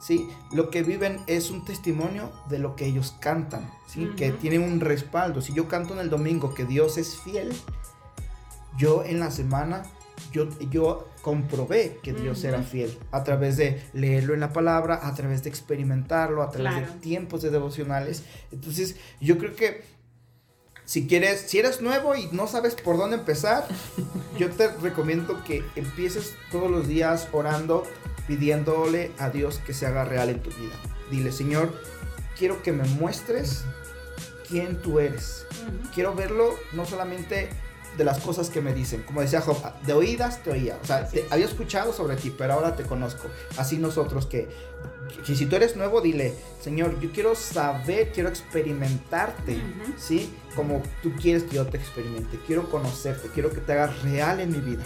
[0.00, 4.62] sí, lo que viven es un testimonio de lo que ellos cantan, sí, que tienen
[4.62, 5.40] un respaldo.
[5.42, 7.52] Si yo canto en el domingo que Dios es fiel,
[8.76, 9.82] yo en la semana
[10.32, 15.14] yo, yo comprobé que Dios era fiel a través de leerlo en la palabra, a
[15.14, 16.92] través de experimentarlo, a través Claro.
[16.92, 18.22] de tiempos de devocionales.
[18.52, 19.82] Entonces, yo creo que
[20.84, 23.66] si quieres, si eres nuevo y no sabes por dónde empezar,
[24.38, 27.84] yo te recomiendo que empieces todos los días orando,
[28.28, 30.74] pidiéndole a Dios que se haga real en tu vida.
[31.10, 31.74] Dile, Señor,
[32.38, 33.64] quiero que me muestres
[34.46, 35.46] quién tú eres
[35.94, 37.48] quiero verlo no solamente
[37.96, 41.08] de las cosas que me dicen, como decía Job, de oídas te oía, o sea,
[41.08, 43.28] te- había escuchado sobre ti, pero ahora te conozco.
[43.56, 44.48] Así nosotros que,
[45.24, 49.92] que si tú eres nuevo, dile, Señor, yo quiero saber, quiero experimentarte, Ujú.
[49.96, 50.32] ¿sí?
[50.56, 54.50] Como tú quieres que yo te experimente, quiero conocerte, quiero que te hagas real en
[54.50, 54.84] mi vida.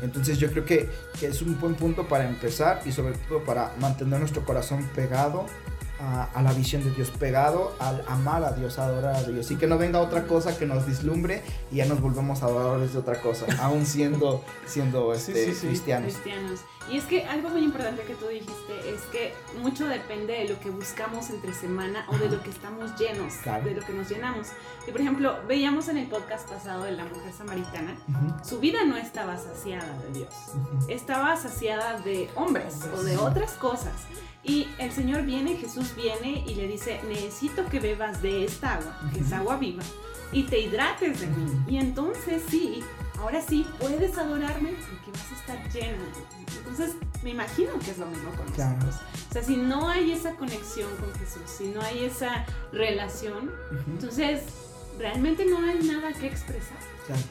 [0.00, 0.88] Entonces yo creo que,
[1.20, 5.44] que es un buen punto para empezar y sobre todo para mantener nuestro corazón pegado
[6.04, 9.50] a, a la visión de Dios, pegado al amar a Dios, a adorar a Dios.
[9.50, 12.98] Y que no venga otra cosa que nos dislumbre y ya nos volvemos adoradores de
[12.98, 15.66] otra cosa, aún siendo, siendo este, sí, sí.
[15.68, 16.12] cristianos.
[16.14, 16.60] cristianos.
[16.92, 20.60] Y es que algo muy importante que tú dijiste es que mucho depende de lo
[20.60, 23.64] que buscamos entre semana o de lo que estamos llenos, Claro.
[23.64, 24.48] de lo que nos llenamos.
[24.86, 27.96] Y por ejemplo, veíamos en el podcast pasado de la mujer samaritana,
[28.44, 30.34] su vida no estaba saciada de Dios,
[30.88, 33.94] estaba saciada de hombres o de otras cosas.
[34.44, 39.00] Y el Señor viene, Jesús viene y le dice, necesito que bebas de esta agua,
[39.12, 39.82] que es agua viva,
[40.32, 41.64] y te hidrates de mí.
[41.66, 42.82] Y entonces sí,
[43.18, 46.04] ahora sí puedes adorarme porque vas a estar llena.
[46.58, 48.96] Entonces me imagino que es lo mismo con nosotros.
[49.30, 53.50] O sea, si no hay esa conexión con Jesús, si no hay esa relación,
[53.86, 54.42] entonces
[54.98, 56.78] realmente no hay nada que expresar.
[57.06, 57.22] Claro.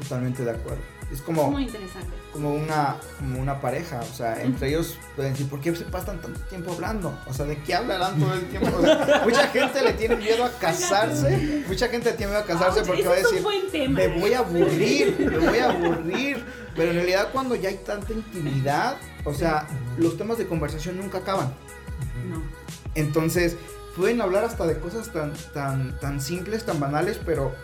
[0.00, 0.97] Totalmente de acuerdo.
[1.12, 2.10] Es como, muy interesante.
[2.32, 6.20] como una, como una pareja, o sea, entre ellos pueden decir, ¿por qué se pasan
[6.20, 7.18] tanto tiempo hablando?
[7.26, 8.70] O sea, ¿de qué hablarán todo el tiempo?
[9.24, 13.14] mucha gente le tiene miedo a casarse, mucha gente tiene miedo a casarse porque va
[13.14, 16.44] a decir, me voy a aburrir, me voy a aburrir,
[16.76, 19.66] pero en realidad cuando ya hay tanta intimidad, o sea,
[19.96, 21.54] los temas de conversación nunca acaban.
[22.28, 22.42] No.
[22.94, 23.56] Entonces,
[23.96, 27.54] pueden hablar hasta de cosas tan, tan, tan simples, tan banales, pero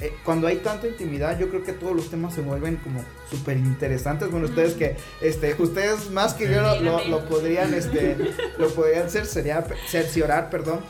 [0.00, 3.56] eh, cuando hay tanta intimidad, yo creo que todos los temas se vuelven como súper
[3.56, 4.30] interesantes.
[4.30, 6.62] Bueno, ustedes que, este, ustedes más que yo
[7.08, 8.16] lo, podrían, este,
[8.58, 10.80] lo podrían cerciorar, perdón.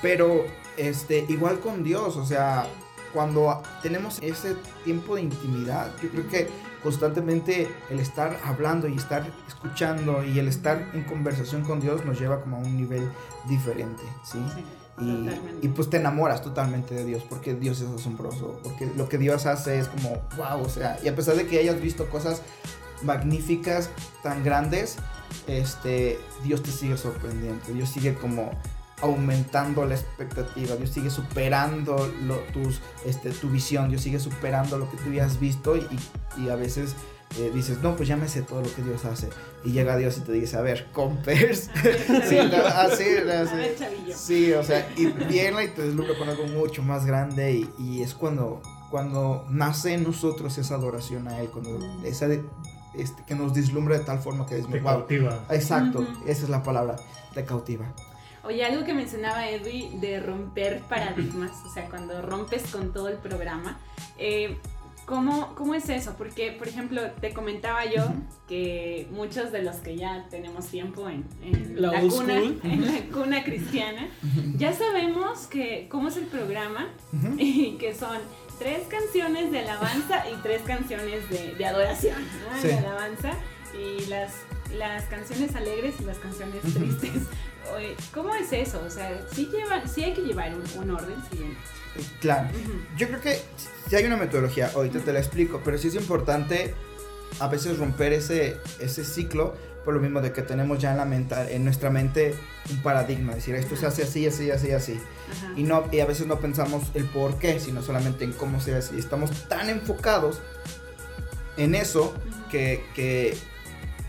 [0.00, 0.44] Pero,
[0.78, 2.66] este, igual con Dios, o sea,
[3.12, 6.48] cuando tenemos ese tiempo de intimidad, yo creo que
[6.82, 12.18] constantemente el estar hablando y estar escuchando y el estar en conversación con Dios nos
[12.18, 13.08] lleva como a un nivel
[13.48, 14.38] diferente, ¿sí?
[14.54, 14.64] sí
[15.00, 19.46] y, pues te enamoras totalmente de Dios, porque Dios es asombroso, porque lo que Dios
[19.46, 22.42] hace es como, wow, o sea, y a pesar de que hayas visto cosas
[23.02, 23.90] magníficas,
[24.22, 24.96] tan grandes,
[25.48, 28.50] este, Dios te sigue sorprendiendo, Dios sigue como
[29.02, 31.96] aumentando la expectativa, Dios sigue superando
[32.52, 35.86] tus, este, tu visión, Dios sigue superando lo que tú habías visto y,
[36.38, 36.94] y a veces
[37.38, 39.28] eh, dices, no, pues ya me sé todo lo que Dios hace.
[39.64, 41.70] Y llega Dios y te dice, a ver, compers.
[42.28, 43.04] sí, así,
[44.14, 48.14] sí, o sea, y viene y te deslumbra con algo mucho más grande y, es
[48.14, 53.98] cuando, cuando nace en nosotros esa adoración a Él, cuando esa este, que nos deslumbra
[53.98, 55.44] de tal forma que es te cautiva.
[55.50, 56.96] Exacto, esa es la palabra,
[57.34, 57.86] te cautiva.
[58.44, 63.16] Oye, algo que mencionaba Edwin de romper paradigmas, o sea, cuando rompes con todo el
[63.16, 63.78] programa,
[64.18, 64.58] eh,
[65.06, 66.14] ¿Cómo, ¿Cómo es eso?
[66.16, 68.04] Porque, por ejemplo, te comentaba yo
[68.48, 71.24] que muchos de los que ya tenemos tiempo en,
[71.76, 74.08] la, cuna, en la cuna cristiana,
[74.56, 76.88] ya sabemos que cómo es el programa
[77.36, 78.18] y que son
[78.58, 82.16] tres canciones de alabanza y tres canciones de, adoración,
[82.62, 83.32] de alabanza
[83.74, 84.32] y las,
[84.78, 87.28] las canciones alegres y las canciones tristes.
[88.12, 88.82] ¿Cómo es eso?
[88.86, 91.16] O sea, sí, lleva, sí hay que llevar un, orden.
[92.20, 92.48] Claro.
[92.96, 93.40] Yo creo que
[93.88, 96.74] si hay una metodología, ahorita te la explico, pero sí es importante
[97.40, 101.04] a veces romper ese, ese ciclo por lo mismo de que tenemos ya en, la
[101.04, 102.34] mente, en nuestra mente
[102.70, 105.00] un paradigma, decir esto se hace así, así, así, así.
[105.56, 108.74] Y, no, y a veces no pensamos el por qué, sino solamente en cómo se
[108.74, 108.96] hace.
[108.96, 110.40] Y estamos tan enfocados
[111.56, 112.14] en eso
[112.50, 113.36] que, que,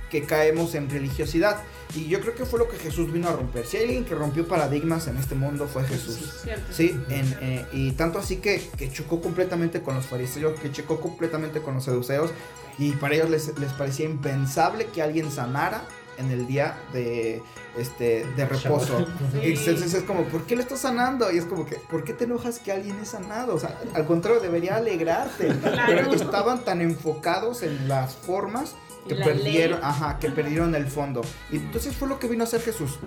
[0.09, 1.61] que caemos en religiosidad.
[1.93, 3.65] Y yo creo que fue lo que Jesús vino a romper.
[3.65, 6.43] Si hay alguien que rompió paradigmas en este mundo fue Jesús.
[6.71, 11.61] Sí, eh, y tanto así que, que, chocó completamente con los fariseos, que chocó completamente
[11.61, 12.31] con los seduceos.
[12.77, 15.83] Y para ellos les, les parecía impensable que alguien sanara
[16.17, 17.41] en el día de,
[17.77, 19.05] este, de reposo.
[19.43, 21.31] Y entonces es como, ¿por qué le estás sanando?
[21.31, 23.55] Y es como que, ¿por qué te enojas que alguien es sanado?
[23.55, 25.53] O sea, al contrario, debería alegrarte.
[25.87, 28.75] Pero estaban tan enfocados en las formas
[29.07, 31.21] que perdieron, ajá, que perdieron el fondo.
[31.51, 32.99] Y entonces fue lo que vino a hacer Jesús.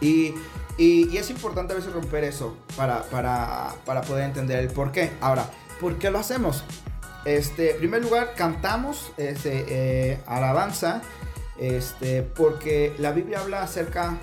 [0.00, 0.34] Y,
[0.76, 5.10] y, es importante a veces romper eso para, para, para, poder entender el por qué.
[5.20, 5.50] Ahora,
[5.80, 6.64] ¿por qué lo hacemos?
[7.24, 11.02] Este, en primer lugar, cantamos este, eh, alabanza,
[11.58, 14.16] este, porque la Biblia habla acerca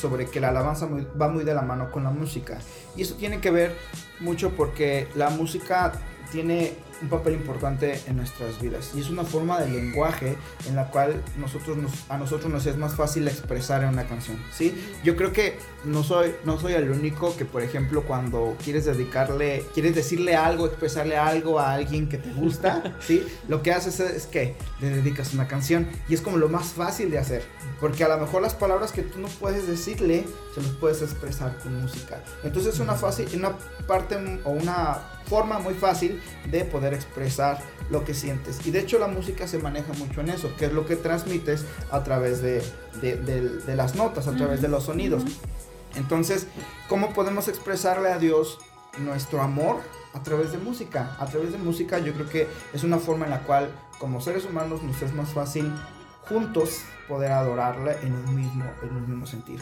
[0.00, 0.88] sobre que la alabanza
[1.20, 2.58] va muy de la mano con la música.
[2.96, 3.76] Y eso tiene que ver
[4.18, 5.92] mucho porque la música
[6.32, 10.36] tiene un papel importante en nuestras vidas y es una forma de lenguaje
[10.68, 11.76] en la cual nosotros
[12.08, 14.74] a nosotros nos es más fácil expresar en una canción, ¿sí?
[15.04, 19.64] Yo creo que no soy, no soy el único que, por ejemplo, cuando quieres dedicarle,
[19.74, 23.26] quieres decirle algo, expresarle algo a alguien que te gusta, ¿sí?
[23.48, 27.10] Lo que haces es, que le dedicas una canción y es como lo más fácil
[27.10, 27.42] de hacer,
[27.80, 31.56] porque a lo mejor las palabras que tú no puedes decirle, se los puedes expresar
[31.58, 32.22] con música.
[32.42, 37.58] Entonces es una, fácil, una parte o una forma muy fácil de poder expresar
[37.90, 38.66] lo que sientes.
[38.66, 41.64] Y de hecho la música se maneja mucho en eso, que es lo que transmites
[41.90, 42.62] a través de,
[43.66, 45.22] las notas, a través de los sonidos.
[45.94, 46.46] Entonces,
[46.88, 48.58] ¿cómo podemos expresarle a Dios
[48.98, 49.80] nuestro amor?
[50.14, 51.16] A través de música.
[51.18, 54.44] A través de música yo creo que es una forma en la cual como seres
[54.44, 55.72] humanos nos es más fácil
[56.28, 59.60] juntos poder adorarle en un mismo, en un mismo sentir.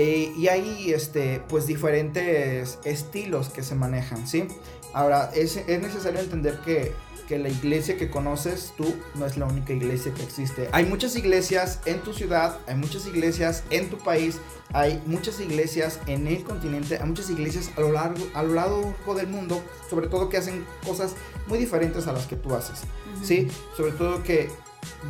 [0.00, 4.46] Eh, y hay, este, pues, diferentes estilos que se manejan, ¿sí?
[4.94, 6.92] Ahora, es, es necesario entender que,
[7.26, 10.68] que la iglesia que conoces tú no es la única iglesia que existe.
[10.70, 14.38] Hay muchas iglesias en tu ciudad, hay muchas iglesias en tu país,
[14.72, 19.14] hay muchas iglesias en el continente, hay muchas iglesias a lo largo, a lo largo
[19.16, 21.16] del mundo, sobre todo que hacen cosas
[21.48, 22.82] muy diferentes a las que tú haces,
[23.24, 23.48] ¿sí?
[23.76, 24.48] Sobre todo que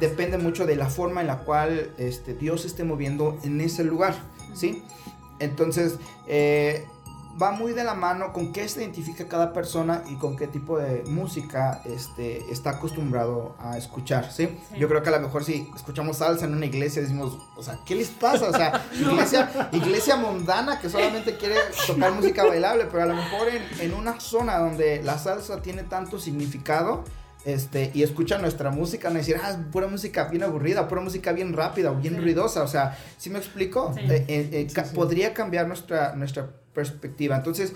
[0.00, 4.14] depende mucho de la forma en la cual este, Dios esté moviendo en ese lugar,
[4.54, 4.82] ¿sí?
[5.38, 6.86] Entonces, eh,
[7.40, 10.78] va muy de la mano con qué se identifica cada persona y con qué tipo
[10.78, 14.58] de música este, está acostumbrado a escuchar, ¿sí?
[14.76, 17.78] Yo creo que a lo mejor si escuchamos salsa en una iglesia decimos, o sea,
[17.86, 18.48] ¿qué les pasa?
[18.48, 23.48] O sea, iglesia, iglesia mundana que solamente quiere tocar música bailable, pero a lo mejor
[23.48, 27.04] en, en una zona donde la salsa tiene tanto significado,
[27.44, 31.32] este, y escuchan nuestra música, no decir, ah, es pura música bien aburrida, pura música
[31.32, 33.94] bien rápida o bien ruidosa, o sea, ¿sí me explico?
[33.96, 37.36] Eh, eh, eh, podría cambiar nuestra, nuestra perspectiva.
[37.36, 37.72] Entonces,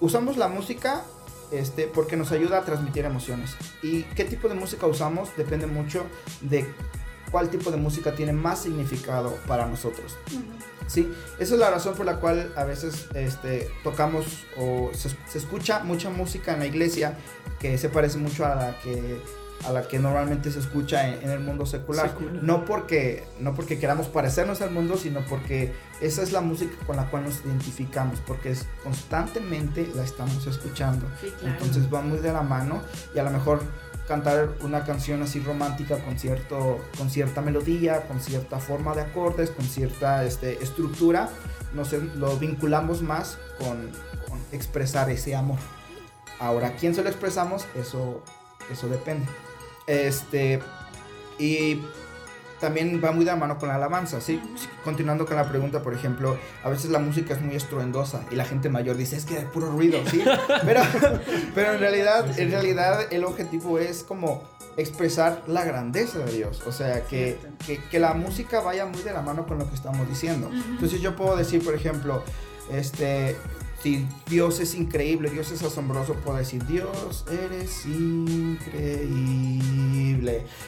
[0.00, 1.02] usamos la música
[1.52, 3.56] este, porque nos ayuda a transmitir emociones.
[3.82, 5.34] ¿Y qué tipo de música usamos?
[5.36, 6.04] Depende mucho
[6.42, 6.66] de
[7.30, 10.16] cuál tipo de música tiene más significado para nosotros.
[10.86, 11.12] ¿Sí?
[11.38, 15.80] Esa es la razón por la cual a veces este, tocamos o se, se, escucha
[15.80, 17.18] mucha música en la iglesia
[17.60, 19.20] que se parece mucho a la que
[19.66, 22.14] a la que normalmente se escucha en, el mundo secular.
[22.42, 26.96] No, porque, no porque queramos parecernos al mundo, sino porque esa es la música con
[26.96, 31.06] la cual nos identificamos, porque es, constantemente la estamos escuchando.
[31.42, 32.82] Entonces va muy de la mano
[33.14, 33.62] y a lo mejor
[34.08, 39.50] cantar una canción así romántica con, cierto, con cierta melodía, con cierta forma de acordes,
[39.50, 41.28] con cierta este, estructura,
[41.74, 43.90] nos, lo vinculamos más con,
[44.26, 45.58] con expresar ese amor.
[46.40, 47.66] Ahora, ¿quién se lo expresamos?
[47.76, 48.22] Eso,
[48.72, 49.26] eso depende.
[49.86, 50.60] Este,
[51.38, 51.82] y
[52.60, 54.40] también va muy de la mano con la alabanza, ¿sí?
[54.84, 58.44] Continuando con la pregunta, por ejemplo, a veces la música es muy estruendosa y la
[58.44, 60.22] gente mayor dice, es que es puro ruido, ¿sí?
[60.64, 60.82] Pero,
[61.54, 64.42] pero en realidad, en realidad el objetivo es como
[64.76, 69.12] expresar la grandeza de Dios, o sea, que, que, que la música vaya muy de
[69.12, 70.50] la mano con lo que estamos diciendo.
[70.52, 72.22] Entonces yo puedo decir, por ejemplo,
[72.70, 73.36] este,
[73.82, 78.58] si Dios es increíble, Dios es asombroso, puedo decir, Dios, eres increíble.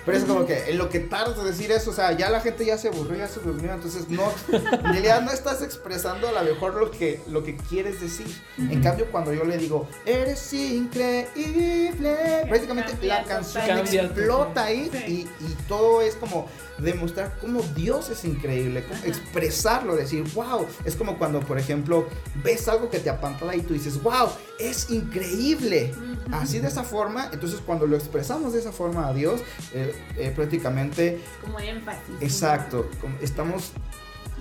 [0.06, 2.40] Pero es como que en lo que tardas de decir eso, o sea, ya la
[2.40, 6.32] gente ya se aburrió, ya se durmió, entonces no, en realidad no estás expresando a
[6.32, 8.28] lo mejor lo que, lo que quieres decir.
[8.58, 12.16] En cambio, cuando yo le digo, eres increíble,
[12.48, 16.48] prácticamente la canción explota ahí y, y todo es como
[16.78, 22.06] demostrar cómo Dios es increíble, expresarlo, decir, wow, es como cuando, por ejemplo,
[22.42, 24.28] ves algo que te apantala y tú dices, wow,
[24.58, 25.92] es increíble.
[26.32, 29.40] Así de esa forma, entonces cuando lo expresamos de esa forma a Dios,
[29.74, 31.20] eh, eh, prácticamente...
[31.42, 32.14] Como énfasis.
[32.20, 32.88] Exacto,
[33.20, 33.72] estamos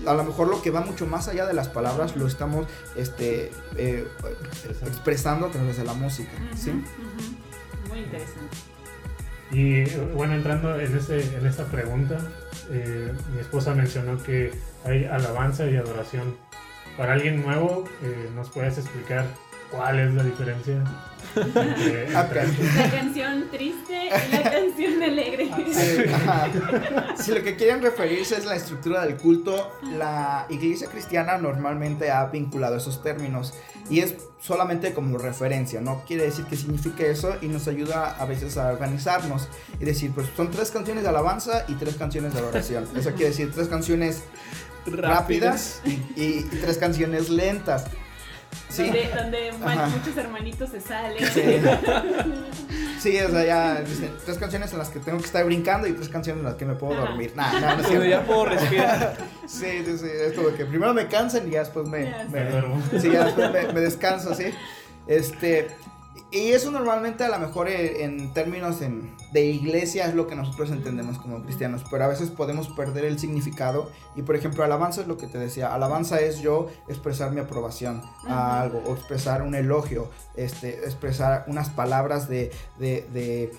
[0.06, 3.52] a lo mejor lo que va mucho más allá de las palabras lo estamos este,
[3.76, 4.08] eh,
[4.86, 6.32] expresando a través de la música.
[6.56, 6.72] ¿sí?
[7.90, 8.56] Muy interesante.
[9.52, 9.84] Y
[10.14, 12.18] bueno, entrando en, ese, en esta pregunta,
[12.70, 14.52] mi esposa mencionó que
[14.84, 16.36] hay alabanza y adoración
[16.96, 19.26] para alguien nuevo, eh, ¿nos puedes explicar
[19.70, 20.84] cuál es la diferencia?
[21.34, 25.50] La canción triste y la canción alegre.
[27.16, 32.24] Si lo que quieren referirse es la estructura del culto, la iglesia cristiana normalmente ha
[32.26, 33.54] vinculado esos términos
[33.88, 38.24] y es solamente como referencia, no quiere decir que signifique eso y nos ayuda a
[38.24, 42.40] veces a organizarnos y decir, pues son tres canciones de alabanza y tres canciones de
[42.40, 42.88] adoración.
[42.96, 44.24] Eso quiere decir tres canciones
[44.86, 45.80] rápidas
[46.16, 47.86] y, tres canciones lentas.
[48.68, 48.90] Sí.
[49.16, 51.24] Donde, muchos hermanitos se salen.
[53.00, 53.18] Sí.
[53.18, 53.84] o sea, ya
[54.24, 56.66] tres canciones en las que tengo que estar brincando y tres canciones en las que
[56.66, 57.32] me puedo dormir.
[57.34, 59.16] Nah, no, no es ya puedo respirar.
[59.46, 62.82] sí, sí, sí, es como que primero me cansan y ya después me, me, duermo.
[63.00, 64.52] Sí, ya después me, me descanso, sí.
[65.06, 65.68] Este,
[66.32, 70.70] y eso normalmente a lo mejor eh, en términos de iglesia es lo que nosotros
[70.70, 75.08] entendemos como cristianos, pero a veces podemos perder el significado y por ejemplo alabanza es
[75.08, 79.54] lo que te decía, alabanza es yo expresar mi aprobación a algo o expresar un
[79.54, 83.52] elogio, este, expresar unas palabras de, de, de,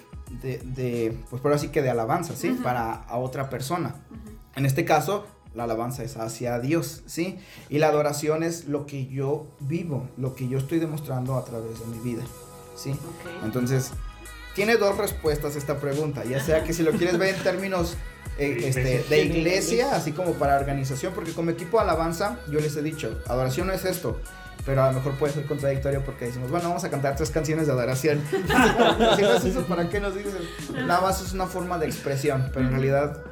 [0.59, 2.51] de, pues por así que de alabanza, ¿sí?
[2.63, 3.95] Para a otra persona.
[4.55, 7.38] En este caso, la alabanza es hacia Dios, ¿sí?
[7.69, 11.80] Y la adoración es lo que yo vivo, lo que yo estoy demostrando a través
[11.80, 12.24] de mi vida.
[12.82, 12.95] ¿Sí?
[13.43, 13.91] Entonces,
[14.55, 17.95] tiene dos respuestas esta pregunta, ya sea que si lo quieres ver en términos
[18.38, 22.75] eh, este, de iglesia, así como para organización, porque como equipo de alabanza, yo les
[22.75, 24.19] he dicho, adoración no es esto,
[24.65, 27.65] pero a lo mejor puede ser contradictorio porque decimos, bueno, vamos a cantar tres canciones
[27.67, 28.21] de adoración.
[29.15, 30.34] si no es eso, ¿para qué nos dices?
[30.73, 33.23] Nada más es una forma de expresión, pero en realidad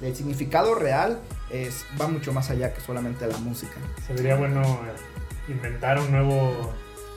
[0.00, 1.18] del significado real
[1.50, 3.76] es, va mucho más allá que solamente la música.
[4.06, 6.74] Sería bueno eh, inventar un nuevo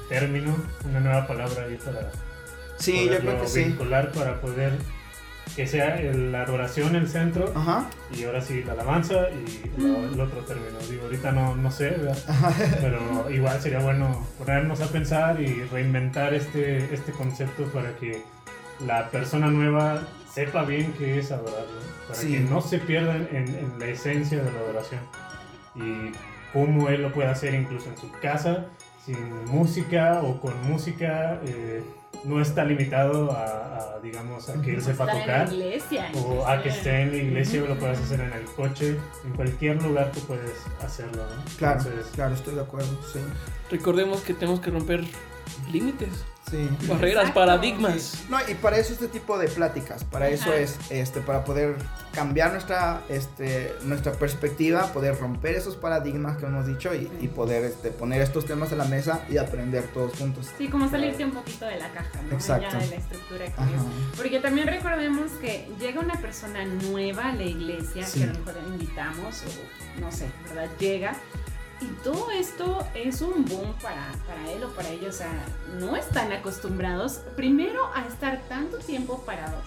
[0.09, 2.11] término, una nueva palabra ahí para
[2.77, 3.63] Sí, yo creo que sí.
[3.65, 4.73] vincular para poder
[5.55, 7.89] que sea el- la adoración el centro Ajá.
[8.15, 10.77] y ahora sí la alabanza y lo- el otro término.
[10.89, 12.17] Digo, ahorita no, no sé, ¿verdad?
[12.81, 18.21] pero igual sería bueno ponernos a pensar y reinventar este, este concepto para que
[18.85, 20.03] la persona nueva
[20.33, 22.07] sepa bien qué es adorar, ¿no?
[22.07, 22.31] para Sí.
[22.31, 25.01] que no se pierdan en, en la esencia de la adoración
[25.75, 26.11] y
[26.53, 28.65] cómo él lo puede hacer incluso en su casa,
[29.13, 31.39] sin música o con música.
[31.45, 31.83] eh,
[32.25, 36.11] no está limitado a, a, digamos, a que él sepa Estar en tocar la iglesia.
[36.15, 37.79] o a que esté en la iglesia o lo Ujú.
[37.79, 40.51] puedas hacer en el coche, en cualquier lugar tú puedes
[40.83, 41.43] hacerlo, ¿no?
[41.57, 43.19] Claro, Entonces, claro, estoy de acuerdo, sí.
[43.71, 45.05] Recordemos que tenemos que romper
[45.69, 46.09] límites,
[46.49, 46.67] Sí.
[46.87, 47.39] barreras, Exacto.
[47.41, 48.23] paradigmas.
[48.27, 50.55] No, y para eso este tipo de pláticas, para eso Ajá.
[50.57, 51.75] es, este, para poder
[52.11, 57.65] cambiar nuestra, este, nuestra perspectiva, poder romper esos paradigmas que hemos dicho y, y poder,
[57.65, 60.47] este, poner estos temas a la mesa y aprender todos juntos.
[60.57, 62.33] Sí, como salirse un poquito de la caja, ¿no?
[62.33, 62.65] Exacto.
[62.71, 63.65] Ya de la estructura que Ajá.
[63.65, 64.17] es.
[64.17, 68.19] Porque también recordemos que llega una persona nueva a la iglesia, Sí.
[68.21, 70.67] que a lo mejor invitamos, o no sé, ¿verdad?
[70.79, 71.15] Llega.
[71.81, 75.15] Y todo esto es un boom para, para él o para ellos.
[75.15, 75.31] O sea,
[75.79, 79.65] no están acostumbrados, primero, a estar tanto tiempo parados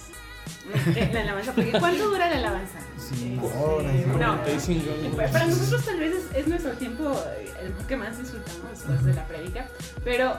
[0.95, 1.53] en la alabanza.
[1.53, 2.79] Porque ¿cuánto dura la alabanza?
[2.99, 7.53] Sí, Este, horas, no, 45 para para nosotros tal vez es, es nuestro tiempo eh,
[7.63, 9.69] el que más disfrutamos después de la prédica,
[10.05, 10.37] pero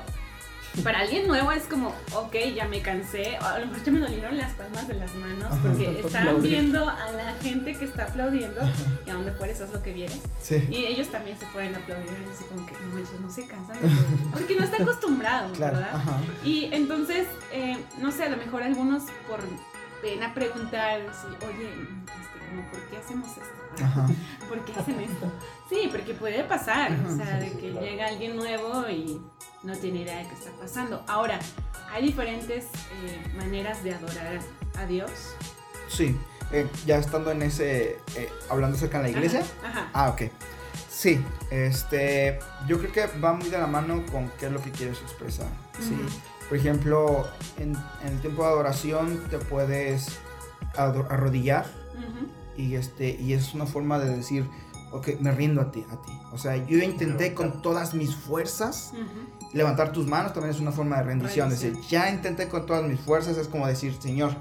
[0.82, 4.38] para alguien nuevo es como, ok, ya me cansé, a lo mejor ya me dolieron
[4.38, 5.60] las palmas de las manos Ajá.
[5.62, 6.52] porque están aplaudir.
[6.52, 8.62] viendo a la gente que está aplaudiendo
[9.06, 10.20] y a donde fueres es lo que vienes.
[10.42, 10.66] Sí.
[10.72, 13.88] Y ellos también se pueden aplaudir y así como que, no no se cansan de
[13.88, 15.96] aplaudir", porque no están acostumbrados, Claro, ¿verdad?
[15.96, 16.18] ajá.
[16.44, 19.42] Y entonces, eh, no sé, a lo mejor algunos por
[20.02, 23.84] pena preguntar, sí, oye, este, como, ¿por qué hacemos esto?
[23.84, 24.08] Ajá.
[24.50, 25.32] ¿Por qué hacen esto?
[25.70, 27.86] Sí, porque puede pasar, o sea, sí, de sí, que claro.
[27.88, 29.20] llega alguien nuevo y
[29.64, 31.04] no tiene idea de qué está pasando.
[31.08, 31.40] Ahora,
[31.92, 34.40] hay diferentes eh, maneras de adorar
[34.78, 35.12] a Dios.
[35.88, 36.16] Sí,
[36.52, 39.44] eh, ya estando en ese, eh, hablando acerca de la iglesia.
[39.64, 39.80] Ajá.
[39.80, 39.90] ajá.
[39.94, 40.24] Ah, ok.
[40.90, 44.72] Sí, este, yo creo que va muy de la mano con qué es lo que
[44.72, 45.48] quieres expresar.
[45.80, 45.98] Sí.
[46.48, 50.20] Por ejemplo, en, en el tiempo de adoración te puedes
[50.76, 51.66] arrodillar
[52.56, 54.48] y este y es una forma de decir,
[54.92, 56.12] ok, me rindo a ti, a ti.
[56.32, 58.94] O sea, yo intenté con todas mis fuerzas.
[59.54, 61.52] Levantar tus manos también es una forma de rendición.
[61.52, 64.36] Es decir, ya intenté con todas mis fuerzas, es como decir, Señor,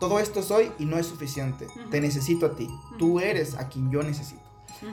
[0.00, 1.66] todo esto soy y no es suficiente.
[1.90, 2.68] Te necesito a ti.
[2.98, 4.43] Tú eres a quien yo necesito.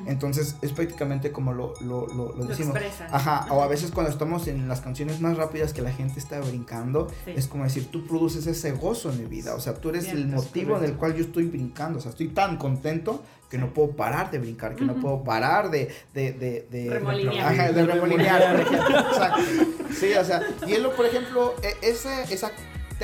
[0.05, 2.77] Entonces es prácticamente como lo, lo, lo- lo decimos.
[3.11, 6.39] Ajá, o a veces cuando estamos en las canciones más rápidas que la gente está
[6.39, 7.33] brincando, Sí.
[7.35, 10.23] es como decir, tú produces ese gozo en mi vida, o sea, tú eres el
[10.23, 13.57] Cierto, es motivo en el cual yo estoy brincando, o sea, estoy tan contento que
[13.57, 15.01] no puedo parar de brincar, que no Ujú.
[15.01, 15.93] puedo parar de...
[16.13, 17.53] de, de, de Remolinear.
[17.53, 19.41] Ajá, de remolinear, por ejemplo, exacto.
[19.99, 22.49] Sí, o sea, y él, por ejemplo, e- ese, esa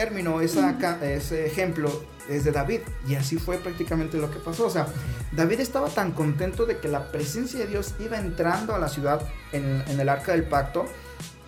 [0.02, 1.90] término, esa, ese ejemplo
[2.30, 4.86] es de David, y así fue prácticamente lo que pasó, o sea,
[5.32, 9.22] David estaba tan contento de que la presencia de Dios iba entrando a la ciudad
[9.54, 10.86] en, en el arca del pacto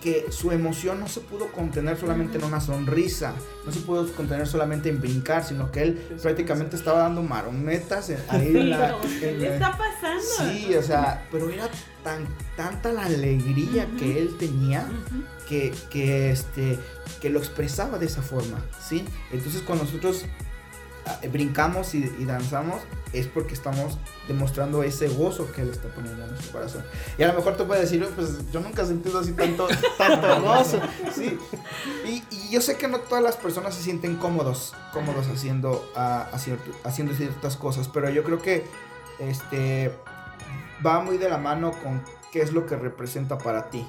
[0.02, 3.34] que su emoción no se pudo contener solamente en una sonrisa,
[3.66, 8.56] no se pudo contener solamente en brincar, sino que él prácticamente estaba dando marometas ahí
[8.56, 10.22] en la- en ¿qué la- está pasando?
[10.38, 11.68] Sí, o sea, pero era
[12.02, 12.26] tan
[12.56, 13.96] tanta la alegría Ujú.
[13.98, 15.22] que él tenía Ujú.
[15.50, 16.78] Que, que, este,
[17.20, 19.04] que lo expresaba de esa forma, ¿sí?
[19.32, 20.26] Entonces cuando nosotros
[21.06, 22.80] ah, brincamos y, y danzamos
[23.12, 23.98] es porque estamos
[24.28, 26.84] demostrando ese gozo que él está poniendo en nuestro corazón.
[27.18, 29.66] Y a lo mejor tú puedes decir, "Oh, pues yo nunca he sentido así tanto,
[29.98, 30.80] tanto gozo,
[31.12, 31.36] ¿sí?
[32.06, 36.30] Y, y yo sé que no todas las personas se sienten cómodos, cómodos haciendo, ah,
[36.84, 38.64] haciendo ciertas cosas, pero yo creo que
[39.18, 39.92] este,
[40.86, 43.84] va muy de la mano con qué es lo que representa para ti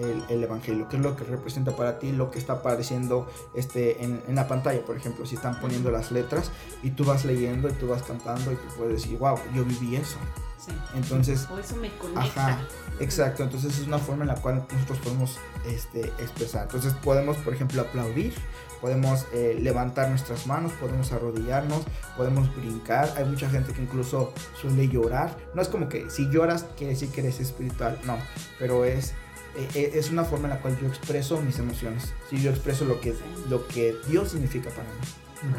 [0.00, 4.04] el, el evangelio, qué es lo que representa para ti lo que está apareciendo este,
[4.04, 6.50] en, en la pantalla, por ejemplo, si están poniendo las letras
[6.82, 9.96] y tú vas leyendo y tú vas cantando y tú puedes decir, wow, yo viví
[9.96, 10.18] eso.
[10.58, 10.72] Sí.
[10.94, 12.20] Entonces, O eso me conecta.
[12.20, 12.60] Ajá,
[12.98, 13.42] exacto.
[13.42, 16.64] Entonces es una forma en la cual nosotros podemos este, expresar.
[16.64, 18.34] Entonces podemos, por ejemplo, aplaudir,
[18.80, 21.82] podemos eh, levantar nuestras manos, podemos arrodillarnos,
[22.16, 23.10] podemos brincar.
[23.16, 25.34] Hay mucha gente que incluso suele llorar.
[25.54, 28.18] No es como que si lloras quiere decir que eres espiritual, no,
[28.58, 29.14] pero es...
[29.56, 32.12] eh, eh, es una forma en la cual yo expreso mis emociones.
[32.28, 33.14] Si yo expreso lo que,
[33.48, 35.54] lo que Dios significa para mí.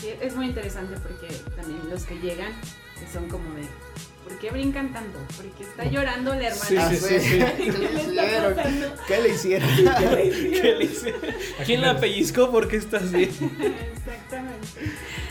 [0.00, 2.52] Sí, es muy interesante porque también los que llegan
[3.12, 3.62] son como de
[4.24, 5.18] ¿por qué brincan tanto?
[5.36, 6.90] Porque está llorando la hermana.
[6.90, 7.38] Sí, sí, sí, sí.
[7.56, 8.54] ¿Qué ¿Qué le está hicieron?
[8.54, 8.86] pasando?
[9.06, 9.68] ¿Qué le hicieron?
[9.76, 11.14] ¿Qué le hice?
[11.64, 12.50] ¿Quién la pellizcó?
[12.50, 13.30] ¿Por qué estás bien?
[13.30, 14.66] Exactamente.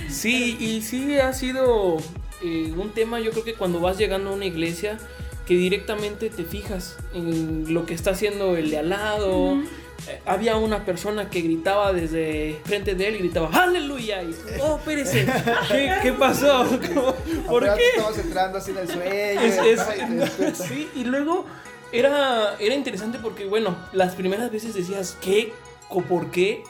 [0.09, 1.97] Sí, y sí ha sido
[2.43, 4.97] eh, un tema, yo creo que cuando vas llegando a una iglesia,
[5.49, 9.55] que directamente te fijas en lo que está haciendo el de al lado.
[10.07, 14.21] Eh, había una persona que gritaba desde frente de él y gritaba ¡Aleluya!
[14.23, 15.25] Y, ¡Oh, espérese!
[15.69, 16.65] ¿Qué, qué pasó?
[17.47, 17.89] ¿Por qué?
[17.95, 19.03] Estamos entrando así en el sueño.
[19.11, 20.67] Es- es- despiertas.
[20.67, 21.45] sí, y luego
[21.91, 25.51] era, era interesante porque, bueno, las primeras veces decías, ¿qué?
[25.89, 26.63] ¿O por qué?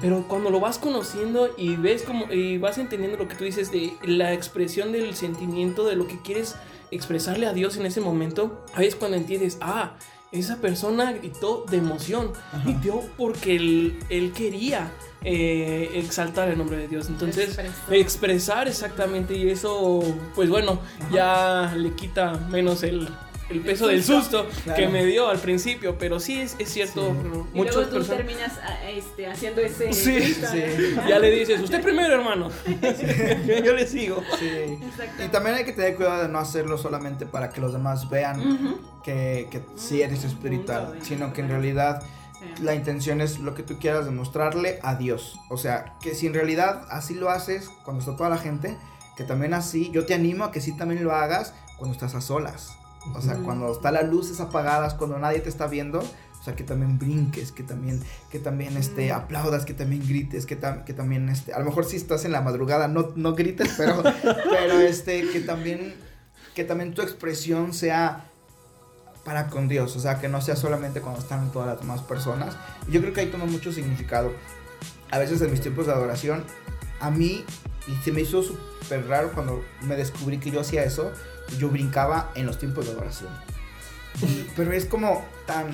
[0.00, 3.70] Pero cuando lo vas conociendo y ves como y vas entendiendo lo que tú dices
[3.70, 6.56] de la expresión del sentimiento de lo que quieres
[6.90, 9.96] expresarle a Dios en ese momento, ahí es cuando entiendes, ah,
[10.30, 12.32] esa persona gritó de emoción,
[12.64, 14.90] gritó porque él, él quería
[15.24, 17.08] eh, exaltar el nombre de Dios.
[17.08, 17.58] Entonces,
[17.90, 18.68] expresar.
[18.68, 20.00] exactamente y eso,
[20.34, 20.80] pues bueno,
[21.10, 23.08] ya le quita menos el,
[23.50, 24.78] el peso del susto Claro.
[24.80, 27.28] que me dio al principio, pero sí es, es cierto, Sí.
[27.54, 28.16] Y muchas luego tú personas...
[28.18, 29.92] terminas ah, este, haciendo ese.
[29.92, 30.62] Sí, sí.
[31.08, 32.50] Ya le dices, usted primero, hermano.
[33.64, 34.22] Yo le sigo.
[34.38, 34.78] Sí.
[35.24, 38.78] Y también hay que tener cuidado de no hacerlo solamente para que los demás vean
[39.02, 42.02] que, que sí eres Punto espiritual, sino que en realidad
[42.38, 42.62] Sí.
[42.62, 45.40] la intención es lo que tú quieras demostrarle a Dios.
[45.50, 48.76] O sea, que si en realidad así lo haces cuando está toda la gente,
[49.16, 52.20] que también así, yo te animo a que sí también lo hagas cuando estás a
[52.20, 52.77] solas.
[53.14, 56.62] O sea, cuando está las luces apagadas, cuando nadie te está viendo, o sea, que
[56.64, 61.28] también brinques, que también, que también, este, aplaudas, que también grites, que, tam- que también,
[61.28, 64.02] este, a lo mejor si estás en la madrugada, no, no grites, pero,
[64.50, 65.94] pero, este, que también,
[66.54, 68.24] que también tu expresión sea
[69.24, 72.56] para con Dios, o sea, que no sea solamente cuando están todas las demás personas.
[72.90, 74.32] Yo creo que ahí toma mucho significado.
[75.10, 76.44] A veces en mis tiempos de adoración,
[77.00, 77.44] a mí,
[77.86, 81.12] y se me hizo súper raro cuando me descubrí que yo hacía eso,
[81.58, 83.30] yo brincaba en los tiempos de adoración.
[84.22, 85.66] Y- Pero es como tan,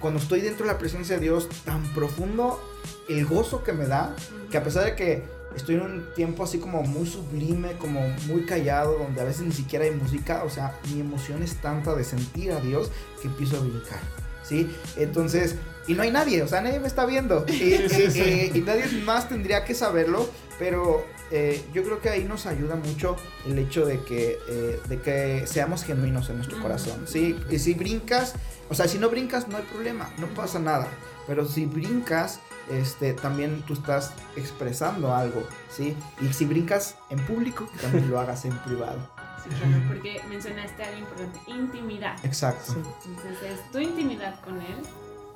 [0.00, 2.60] cuando estoy dentro de la presencia de Dios, tan profundo
[3.08, 4.14] el gozo que me da,
[4.50, 5.24] que a pesar de que
[5.56, 9.52] estoy en un tiempo así como muy sublime, como muy callado, donde a veces ni
[9.52, 12.90] siquiera hay música, o sea, mi emoción es tanta de sentir a Dios
[13.22, 14.00] que empiezo a brincar,
[14.42, 14.68] ¿sí?
[14.96, 15.54] Entonces,
[15.86, 18.86] y no hay nadie, o sea, nadie me está viendo, y, y- y- y nadie
[19.04, 20.28] más tendría que saberlo,
[20.58, 25.00] pero eh, yo creo que ahí nos ayuda mucho el hecho de que, eh, de
[25.00, 27.36] que seamos genuinos en nuestro corazón, ¿sí?
[27.50, 28.34] Y si brincas,
[28.68, 30.88] o sea, si no brincas no hay problema, no pasa nada,
[31.26, 32.40] pero si brincas,
[32.70, 35.96] este, también tú estás expresando algo, ¿sí?
[36.20, 39.10] Y si brincas en público, también lo hagas en privado.
[39.42, 42.16] Sí, claro, porque mencionaste algo importante, intimidad.
[42.24, 42.74] Exacto,
[43.04, 44.76] Entonces es tu intimidad con él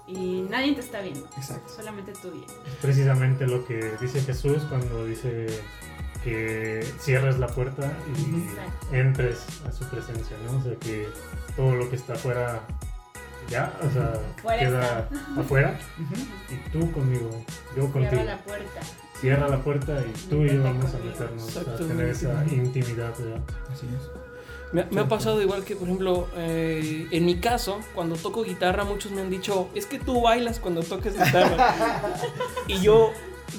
[0.08, 1.70] y nadie te está viendo, exacto.
[1.74, 2.50] solamente tú y él.
[2.66, 5.46] Es precisamente lo que dice Jesús cuando dice
[6.24, 8.94] que cierres la puerta y Exacto.
[8.94, 10.58] entres a su presencia, ¿no?
[10.58, 11.08] O sea, que
[11.56, 12.60] todo lo que está afuera
[13.48, 15.78] ya, o sea, Fuera queda afuera
[16.50, 17.30] y tú conmigo,
[17.76, 18.10] yo contigo.
[18.10, 18.80] Cierra la puerta.
[19.20, 23.40] Cierra la puerta y tú y yo vamos a meternos a tener esa intimidad, ¿verdad?
[23.70, 24.27] Así es.
[24.72, 28.84] Me, me ha pasado igual que, por ejemplo, eh, en mi caso, cuando toco guitarra,
[28.84, 31.74] muchos me han dicho, es que tú bailas cuando tocas guitarra.
[32.68, 33.12] y yo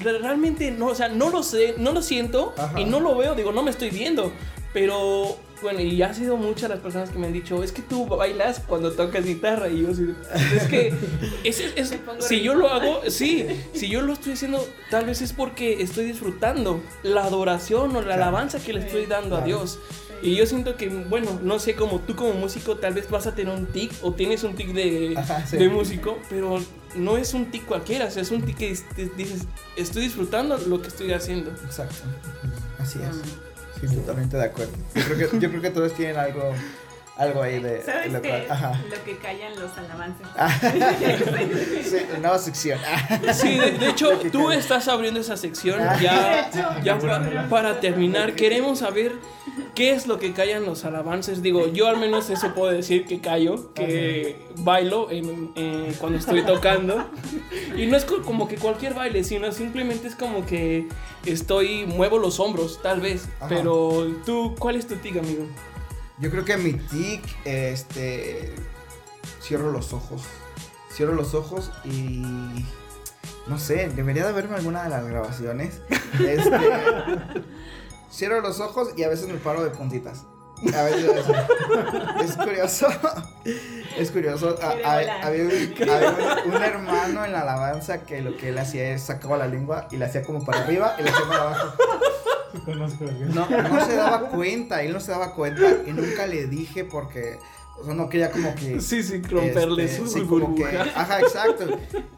[0.04, 2.78] re- realmente no, o sea, no lo sé, no lo siento Ajá.
[2.80, 4.32] y no lo veo, digo, no me estoy viendo.
[4.72, 8.06] Pero, bueno, y ha sido muchas las personas que me han dicho, es que tú
[8.06, 9.68] bailas cuando tocas guitarra.
[9.68, 10.14] Y yo, sí,
[10.54, 10.94] es que,
[11.42, 14.64] es, es- es- Te pongo si yo lo hago, sí, si yo lo estoy haciendo,
[14.90, 18.22] tal vez es porque estoy disfrutando la adoración o la Claro.
[18.22, 19.40] alabanza que le estoy dando a.
[19.40, 19.80] Dios.
[20.22, 23.34] Y yo siento que, bueno, no sé, como tú como músico tal vez vas a
[23.34, 25.56] tener un tic o tienes un tic de, Ajá, sí.
[25.56, 26.58] de músico, pero
[26.94, 28.76] no es un tic cualquiera, o sea, es un tic que
[29.16, 29.46] dices,
[29.76, 31.50] estoy disfrutando lo que estoy haciendo.
[31.64, 31.94] Exacto.
[32.78, 33.16] Así es.
[33.16, 33.88] Mm.
[33.88, 34.72] Sí, totalmente de acuerdo.
[34.94, 36.52] Yo creo que, yo creo que todos tienen algo,
[37.20, 38.80] algo ahí de, ¿Sabes lo cual- Ajá.
[38.90, 40.28] lo que callan los alabanzas?
[41.90, 42.78] Sí, nueva sección.
[43.32, 46.50] Sí, de, de hecho, tú estás abriendo esa sección ya,
[46.82, 48.34] ya pa- para terminar.
[48.34, 49.12] Queremos saber
[49.74, 51.42] qué es lo que callan los alabances.
[51.42, 56.42] Digo, yo al menos eso puedo decir que callo, que bailo en- en- cuando estoy
[56.42, 57.10] tocando.
[57.76, 60.86] Y no es co- como que cualquier baile, sino simplemente es como que
[61.26, 63.28] estoy, muevo los hombros, tal vez.
[63.40, 63.48] Ajá.
[63.48, 65.44] Pero tú, ¿cuál es tu tic, amigo?
[66.20, 68.54] Yo creo que mi tic, este,
[69.40, 70.22] cierro los ojos.
[70.92, 72.22] Cierro los ojos y
[73.46, 75.80] no sé, debería de verme alguna de las grabaciones.
[76.20, 76.50] Este,
[78.12, 80.26] cierro los ojos y a veces me paro de puntitas.
[80.76, 81.10] A veces
[82.24, 82.86] es curioso.
[83.98, 84.58] Es curioso.
[84.62, 85.08] A- a- volar.
[85.24, 86.10] había un, había
[86.46, 89.88] un- un hermano en la alabanza que lo que él hacía es sacaba la lengua
[89.90, 91.72] y la hacía como para arriba y la hacía para abajo.
[93.34, 97.38] No, no se daba cuenta, él no se daba cuenta y nunca le dije porque
[97.80, 98.80] o sea, no quería como que...
[98.80, 100.82] Sí, sí, romperle este, su sí, como que- burbuja.
[100.94, 101.66] ajá, exacto.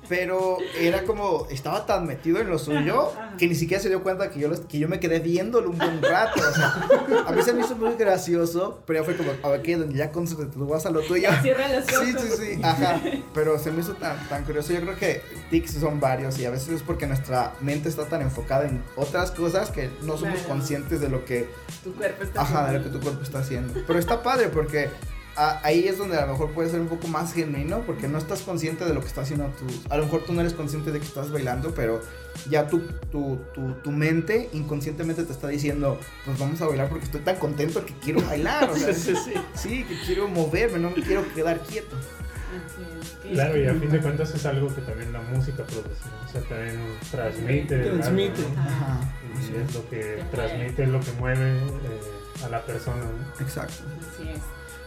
[0.08, 3.36] Pero era como, estaba tan metido en lo suyo Ajá, ajá.
[3.38, 5.78] que ni siquiera se dio cuenta que yo, los- que yo me quedé viéndolo un
[5.78, 6.40] buen rato.
[6.40, 9.62] O sea, a mí se me hizo muy gracioso, pero ya fue como, a ver,
[9.62, 9.82] ¿qué?
[9.92, 11.28] Ya concéntrate, tú vas a lo tuyo.
[11.42, 12.04] Cierra los ojos.
[12.06, 13.00] Sí, sí, sí, ajá.
[13.32, 14.72] Pero se me hizo tan, tan curioso.
[14.72, 18.20] Yo creo que tics son varios y a veces es porque nuestra mente está tan
[18.22, 20.48] enfocada en otras cosas que no somos Claro.
[20.48, 21.48] conscientes de lo que
[21.84, 22.78] Tu cuerpo está Ajá, de haciendo.
[22.78, 23.80] lo que tu cuerpo está haciendo.
[23.86, 24.90] Pero está padre porque
[25.36, 28.18] a- ahí es donde a lo mejor puede ser un poco más genuino porque no
[28.18, 29.64] estás consciente de lo que está haciendo tu...
[29.90, 32.00] A lo mejor tú no eres consciente de que estás bailando, pero
[32.50, 32.80] ya tu,
[33.10, 37.36] tu, tu, tu mente inconscientemente te está diciendo, pues vamos a bailar porque estoy tan
[37.36, 38.70] contento que quiero bailar.
[38.70, 39.32] O sea, Sí, sí, sí.
[39.54, 41.96] sí, que quiero moverme, no me quiero quedar quieto.
[43.32, 46.28] Claro, y a fin de cuentas es algo que también la música produce, ¿no?
[46.28, 46.78] o sea, también
[47.10, 47.78] transmite.
[47.78, 48.42] Transmite.
[48.42, 48.60] algo, ¿no?
[48.60, 49.00] Ajá.
[49.40, 52.96] Y es lo que Te transmite, es lo que mueve eh, a la persona.
[53.02, 53.44] ¿no?
[53.44, 53.84] Exacto.
[54.14, 54.38] Así es.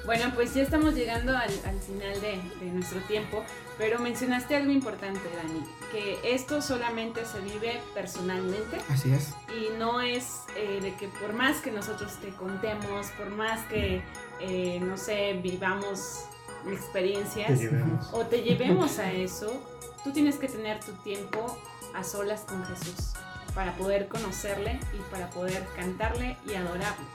[0.06, 3.43] Bueno, pues ya estamos llegando al, al final de, de nuestro tiempo,
[3.78, 9.34] pero mencionaste algo importante, Dani, que esto solamente se vive personalmente Así es.
[9.58, 14.03] y no es eh, de que por más que nosotros te contemos, por más que,
[14.41, 16.26] eh, no sé, vivamos
[16.72, 18.08] experiencias llevemos.
[18.12, 19.60] o te llevemos a eso,
[20.03, 21.58] tú tienes que tener tu tiempo
[21.95, 23.14] a solas con Jesús
[23.56, 27.06] para poder conocerle y para poder cantarle y adorarle.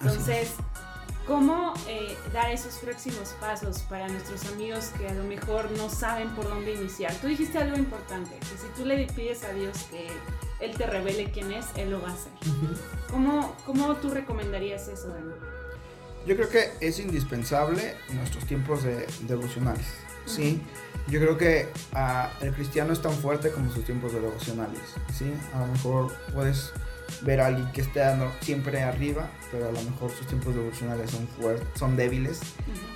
[0.00, 0.52] Entonces,
[1.26, 6.28] ¿cómo eh, dar esos próximos pasos para nuestros amigos que a lo mejor no saben
[6.30, 7.14] por dónde iniciar?
[7.16, 10.08] Tú dijiste algo importante, que si tú le pides a Dios que
[10.60, 12.32] Él te revele quién es, Él lo va a hacer.
[13.10, 15.32] ¿Cómo, cómo tú recomendarías eso, Dani?
[16.26, 19.86] Yo creo que es indispensable en nuestros tiempos de devocionales,
[20.24, 20.62] ¿sí?
[21.08, 24.80] Yo creo que ah, el cristiano es tan fuerte como sus tiempos de devocionales,
[25.12, 25.32] ¿sí?
[25.52, 26.72] A lo mejor puedes
[27.22, 28.02] ver a alguien que esté
[28.40, 32.40] siempre arriba, pero a lo mejor sus tiempos devocionales son fuertes, son débiles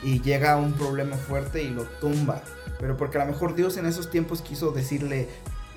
[0.03, 2.43] y llega un problema fuerte y lo tumba.
[2.79, 5.29] Pero porque a lo mejor Dios en esos tiempos quiso decirle,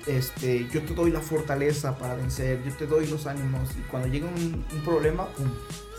[0.06, 4.08] este, yo te doy la fortaleza para vencer, yo te doy los ánimos y cuando
[4.08, 5.48] llega un, un problema, pum,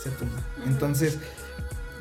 [0.02, 0.42] se tumba.
[0.66, 1.20] Entonces,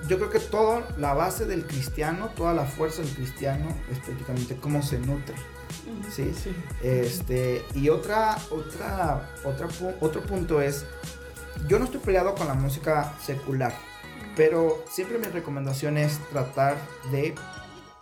[0.09, 4.57] yo creo que toda la base del cristiano, toda la fuerza del cristiano es prácticamente
[4.57, 5.35] cómo se nutre.
[5.87, 6.11] Ujú.
[6.11, 6.33] ¿sí?
[6.83, 9.69] Este, y otra, otra, otra,
[10.01, 10.85] otro punto es,
[11.69, 13.73] yo no estoy peleado con la música secular,
[14.37, 16.77] pero siempre mi recomendación es tratar
[17.11, 17.35] de,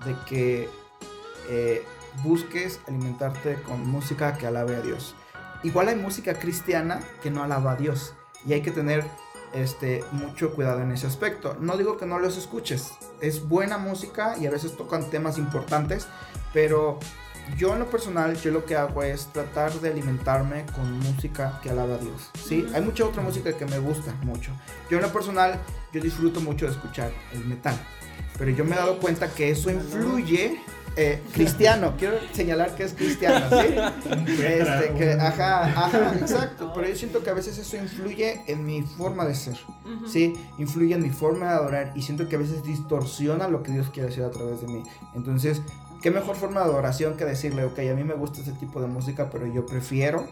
[0.05, 0.69] de que
[1.49, 1.83] eh,
[2.23, 5.15] busques alimentarte con música que alabe a Dios.
[5.63, 8.15] Igual hay música cristiana que no alaba a Dios
[8.47, 9.05] y hay que tener
[9.53, 11.57] este, mucho cuidado en ese aspecto.
[11.61, 16.07] No digo que no los escuches, es buena música y a veces tocan temas importantes,
[16.53, 16.99] pero
[17.57, 21.71] yo en lo personal, yo lo que hago es tratar de alimentarme con música que
[21.71, 22.31] alaba a Dios.
[22.47, 22.67] ¿sí?
[22.75, 24.53] Hay mucha otra música que me gusta mucho.
[24.91, 25.59] Yo en lo personal,
[25.93, 27.79] yo disfruto mucho de escuchar el metal.
[28.39, 30.61] Pero yo me he dado cuenta que eso influye...
[30.97, 33.75] eh, cristiano, quiero señalar que es cristiano, ¿sí?
[34.43, 36.73] Este, que, ajá, ajá, exacto.
[36.75, 39.57] Pero yo siento que a veces eso influye en mi forma de ser.
[40.07, 43.73] Sí, influye en mi forma de adorar y siento que a veces distorsiona lo que
[43.73, 44.83] Dios quiere hacer a través de mí.
[45.15, 45.63] Entonces,
[46.03, 48.87] ¿qué mejor forma de adoración que decirle, ok, a mí me gusta ese tipo de
[48.87, 50.27] música, pero yo prefiero,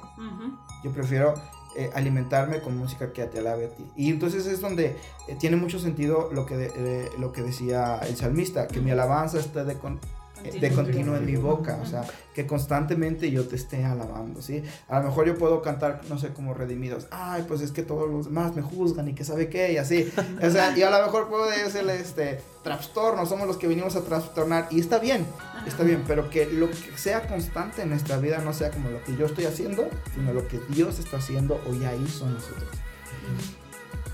[0.84, 1.34] yo prefiero
[1.76, 3.84] eh, alimentarme con música que te alabe a ti?
[3.96, 4.96] Y entonces es donde
[5.28, 8.90] eh, tiene mucho sentido lo que, de- eh, lo que decía el salmista, que mi
[8.90, 10.00] alabanza esté de, con-
[10.42, 14.62] de continuo en mi boca, o sea, que constantemente yo te esté alabando, ¿sí?
[14.88, 18.08] A lo mejor yo puedo cantar, no sé, como redimidos, ay, pues es que todos
[18.08, 20.12] los demás me juzgan y que sabe qué, y así,
[20.42, 24.02] o sea, y a lo mejor puedo decirle, este, trastorno, somos los que vinimos a
[24.02, 25.26] trastornar, y está bien,
[25.66, 29.02] está bien, pero que lo que sea constante en nuestra vida no sea como lo
[29.04, 32.68] que yo estoy haciendo, sino lo que Dios está haciendo o ya hizo en nosotros.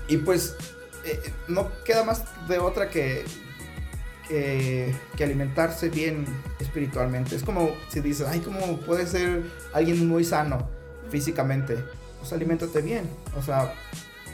[0.07, 0.55] Y pues
[1.05, 3.25] eh, no queda más de otra que,
[4.27, 6.25] que, que alimentarse bien
[6.59, 7.35] espiritualmente.
[7.35, 9.43] Es como si dices, ay, ¿cómo puede ser
[9.73, 10.67] alguien muy sano
[11.09, 11.77] físicamente?
[12.19, 13.09] Pues aliméntate bien.
[13.37, 13.73] O sea,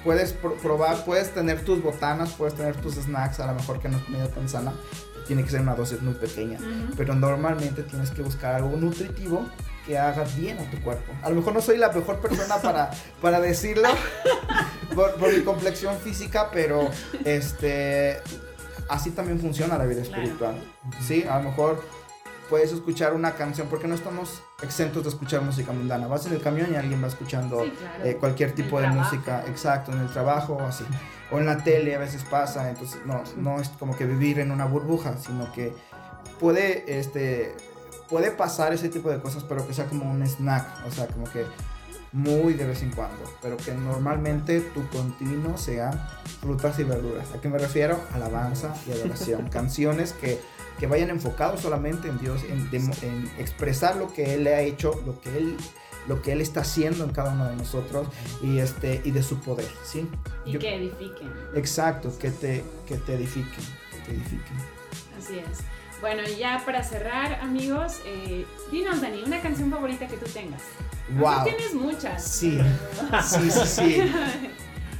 [0.04, 3.90] puedes pro- probar, puedes tener tus botanas, puedes tener tus snacks, a lo mejor que
[3.90, 4.74] no es comida tan sana.
[5.28, 6.60] Tiene que ser una dosis muy pequeña.
[6.98, 9.48] Pero normalmente tienes que buscar algo nutritivo
[9.86, 11.12] que haga bien a tu cuerpo.
[11.24, 13.90] A lo mejor no soy la mejor persona para, para decirlo
[14.96, 16.90] por, por mi complexión física, pero
[17.26, 18.18] este
[18.90, 20.22] así también funciona la vida Claro.
[20.24, 20.56] espiritual.
[21.02, 21.84] Sí, a lo mejor
[22.50, 26.08] puedes escuchar una canción, porque no estamos exentos de escuchar música mundana.
[26.08, 28.06] Vas en el camión y alguien va escuchando Sí, claro.
[28.06, 29.04] eh, cualquier tipo de trabajo.
[29.16, 30.84] música, exacto, en el trabajo o así.
[31.32, 34.50] O en la tele a veces pasa, entonces no, no es como que vivir en
[34.52, 35.74] una burbuja, sino que
[36.40, 37.56] puede, este,
[38.10, 41.26] puede pasar ese tipo de cosas, pero que sea como un snack, o sea, como
[41.32, 41.46] que
[42.12, 45.92] muy de vez en cuando, pero que normalmente tu continuo sea
[46.42, 47.32] frutas y verduras.
[47.36, 48.00] ¿A qué me refiero?
[48.14, 49.48] Alabanza y adoración.
[49.52, 50.40] Canciones que,
[50.80, 55.00] que vayan enfocados solamente en Dios, en, en expresar lo que Él le ha hecho,
[55.06, 55.56] lo que Él
[56.08, 58.08] lo que él está haciendo en cada uno de nosotros
[58.42, 60.10] y este y de su poder, ¿sí?
[60.44, 61.32] Y Yo- que edifiquen.
[61.54, 64.58] Exacto, que te que te edifiquen, que te edifiquen.
[65.20, 65.60] Así es.
[66.02, 70.62] Bueno, y ya para cerrar, amigos, eh, dinos, Dani, una canción favorita que tú tengas.
[71.18, 71.44] Wow.
[71.44, 72.24] tienes muchas.
[72.24, 72.60] Sí.
[73.28, 74.12] Sí, sí, sí.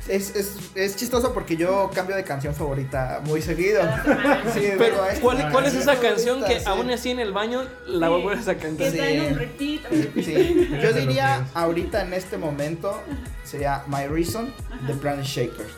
[0.08, 3.84] Es, es, es chistoso porque yo cambio de canción favorita muy seguido.
[4.56, 6.66] Sí, Pero, pero es- ¿cuál, cuál es esa favorita, canción que sí.
[6.66, 8.14] aún así en el baño la Sí.
[8.24, 8.90] vuelves a cantar?
[8.90, 10.68] Sí.
[10.82, 13.00] yo diría ahorita en este momento
[13.44, 14.52] sería My Reason
[14.88, 15.70] de Planet Shakers.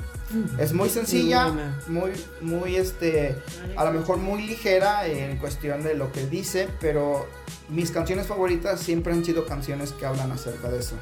[0.58, 1.48] Es muy sencilla,
[1.88, 2.12] muy,
[2.42, 3.36] muy este,
[3.76, 7.28] a lo mejor muy ligera en cuestión de lo que dice, pero
[7.70, 10.96] mis canciones favoritas siempre han sido canciones que hablan acerca de eso.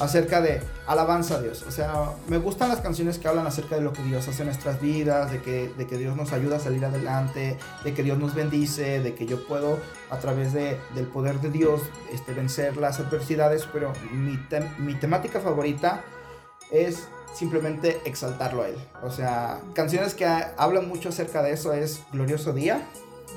[0.00, 1.64] Acerca de alabanza a Dios.
[1.66, 4.46] O sea, me gustan las canciones que hablan acerca de lo que Dios hace en
[4.48, 8.16] nuestras vidas, de que, de que Dios nos ayuda a salir adelante, de que Dios
[8.16, 11.80] nos bendice, de que yo puedo a través de, del poder de Dios
[12.12, 13.66] este, vencer las adversidades.
[13.72, 16.04] Pero mi, tem- mi temática favorita
[16.70, 18.76] es simplemente exaltarlo a Él.
[19.02, 22.80] O sea, canciones que ha- hablan mucho acerca de eso es Glorioso Día,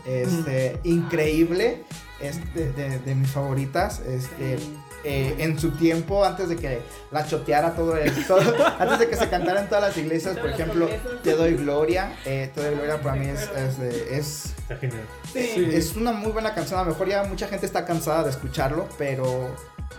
[0.05, 1.83] este, Increíble,
[2.19, 3.99] es de, de- de mis favoritas.
[3.99, 4.57] Este,
[5.03, 6.79] eh, en su tiempo, antes de que
[7.11, 8.11] la choteara todo el.
[8.27, 8.41] todo-
[8.79, 10.87] antes de que se cantara en todas las iglesias, por ejemplo.
[11.23, 12.15] Te doy gloria.
[12.25, 15.01] eh, Te doy gloria para mí es, es, de- es Está genial.
[15.33, 15.69] Sí.
[15.73, 16.79] es una muy buena canción.
[16.79, 19.49] A lo mejor ya mucha gente está cansada de escucharlo, pero,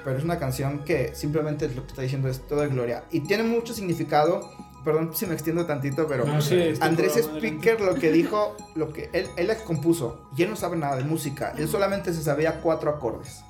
[0.04, 3.04] pero es una canción que simplemente lo que está diciendo es todo de gloria.
[3.10, 4.50] Y tiene mucho significado.
[4.84, 9.10] Perdón si me extiendo tantito, pero No, Sí, Andrés Speaker lo que dijo, lo que
[9.12, 11.54] él, él compuso, y él no sabe nada de música.
[11.56, 13.44] Él solamente se sabía cuatro acordes.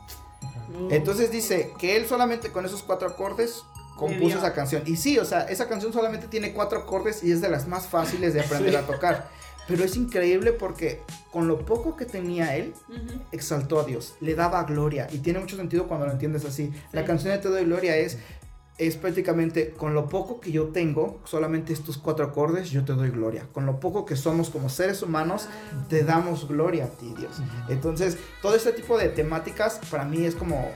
[0.91, 3.65] Entonces dice que él solamente con esos cuatro acordes
[3.97, 4.83] compuso esa canción.
[4.87, 7.87] Y sí, o sea, esa canción solamente tiene cuatro acordes y es de las más
[7.87, 8.77] fáciles de aprender Sí.
[8.77, 9.29] a tocar.
[9.69, 11.01] Pero es increíble porque
[11.31, 12.75] con lo poco que tenía él,
[13.31, 15.09] exaltó a Dios, le daba gloria.
[15.13, 16.73] Y tiene mucho sentido cuando lo entiendes así.
[16.93, 18.19] La canción de Te doy gloria es,
[18.79, 23.11] es prácticamente con lo poco que yo tengo, solamente estos cuatro acordes, yo te doy
[23.11, 23.47] gloria.
[23.53, 25.49] Con lo poco que somos como seres humanos,
[25.89, 27.41] te damos gloria a ti, Dios.
[27.69, 30.71] Entonces, todo este tipo de temáticas para mí es como,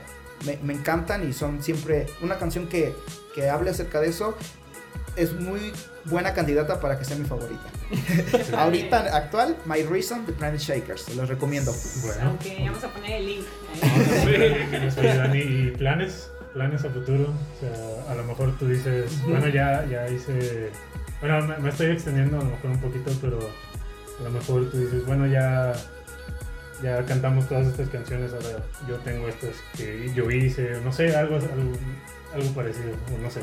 [0.45, 2.95] me, me encantan y son siempre una canción que,
[3.35, 4.35] que hable acerca de eso.
[5.15, 5.73] Es muy
[6.05, 7.63] buena candidata para que sea mi favorita.
[8.57, 11.01] Ahorita actual, My Reason de Planet Shakers.
[11.01, 11.73] Se los recomiendo.
[12.03, 12.33] Bueno.
[12.33, 13.45] Ok, vamos a poner el link.
[14.93, 15.01] Sí.
[15.01, 16.31] Dani, ¿y planes?
[16.53, 17.33] ¿Planes a futuro?
[17.33, 20.71] O sea, a lo mejor tú dices, bueno, ya, ya hice...
[21.19, 23.39] Bueno, me, me estoy extendiendo a lo mejor un poquito, pero
[24.19, 25.73] a lo mejor tú dices, bueno, ya,
[26.81, 31.35] ya cantamos todas estas canciones, ahora yo tengo estas que yo hice, no sé, algo,
[31.35, 31.73] algo,
[32.33, 33.41] algo parecido, o no sé.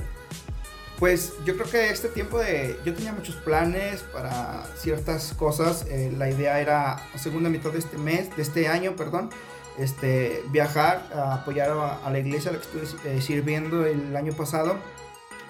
[0.99, 2.79] Pues yo creo que este tiempo de...
[2.85, 5.87] Yo tenía muchos planes para ciertas cosas.
[5.89, 9.31] eh, la idea era a segunda mitad de este mes, de este año, perdón,
[9.79, 14.33] este, viajar a apoyar a, la iglesia a la que estuve eh, sirviendo el año
[14.33, 14.77] pasado.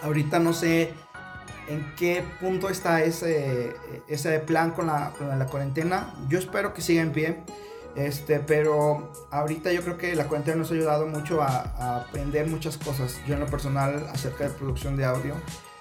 [0.03, 0.92] Ahorita no sé
[1.68, 3.74] en qué punto está ese,
[4.09, 6.14] ese plan con la, con la cuarentena.
[6.28, 7.42] Yo espero que siga en pie.
[7.97, 12.76] Este, pero ahorita yo creo que la cuarentena nos ha ayudado mucho a, aprender muchas
[12.76, 13.20] cosas.
[13.26, 15.34] Yo en lo personal acerca de producción de audio.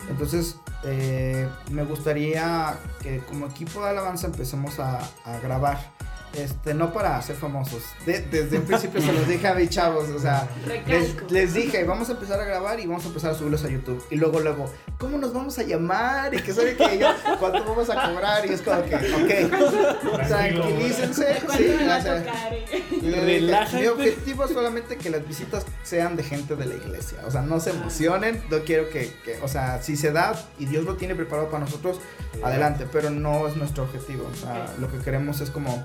[0.10, 5.00] Entonces eh, me gustaría que como equipo de alabanza empecemos a
[5.42, 5.93] grabar.
[6.34, 7.84] Este, no para ser famosos.
[8.06, 10.10] De- desde un principio se los dije a mis chavos.
[10.10, 10.48] O sea,
[10.88, 13.70] les, les dije, vamos a empezar a grabar y vamos a empezar a subirlos a
[13.70, 14.04] YouTube.
[14.10, 14.66] Y luego, luego,
[14.98, 16.34] ¿cómo nos vamos a llamar?
[16.34, 17.08] Y que sabe que yo,
[17.40, 18.46] ¿cuánto vamos a cobrar?
[18.48, 21.26] Y es como que, ok, tranquilícense.
[21.46, 22.84] ¿Cuánto Sí, o sea, eh?
[23.02, 23.80] le dije, Relájate.
[23.82, 27.20] Mi objetivo es solamente que las visitas sean de gente de la iglesia.
[27.28, 28.42] O sea, no se emocionen.
[28.50, 31.64] No quiero que, que- o sea, si se da y Dios lo tiene preparado para
[31.66, 32.00] nosotros,
[32.44, 32.88] adelante.
[32.92, 34.30] Pero no es nuestro objetivo.
[34.32, 35.84] O sea, lo que queremos es como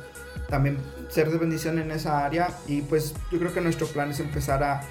[0.48, 0.78] también
[1.08, 2.48] ser de bendición en esa área.
[2.66, 4.82] Y pues yo creo que nuestro plan es empezar a,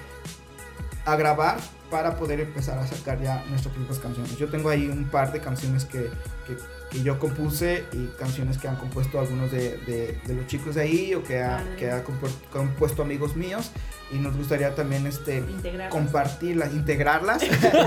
[1.04, 1.56] a grabar
[1.90, 4.36] para poder empezar a sacar ya nuestras propias canciones.
[4.36, 6.10] Yo tengo ahí un par de canciones que,
[6.46, 6.56] que-
[6.90, 10.82] que yo compuse y canciones que han compuesto algunos de, de- de los chicos de
[10.82, 13.70] ahí o que ha, que ha compu- compuesto amigos míos
[14.10, 15.90] y nos gustaría también este Integrar.
[15.90, 17.42] compartirlas, integrarlas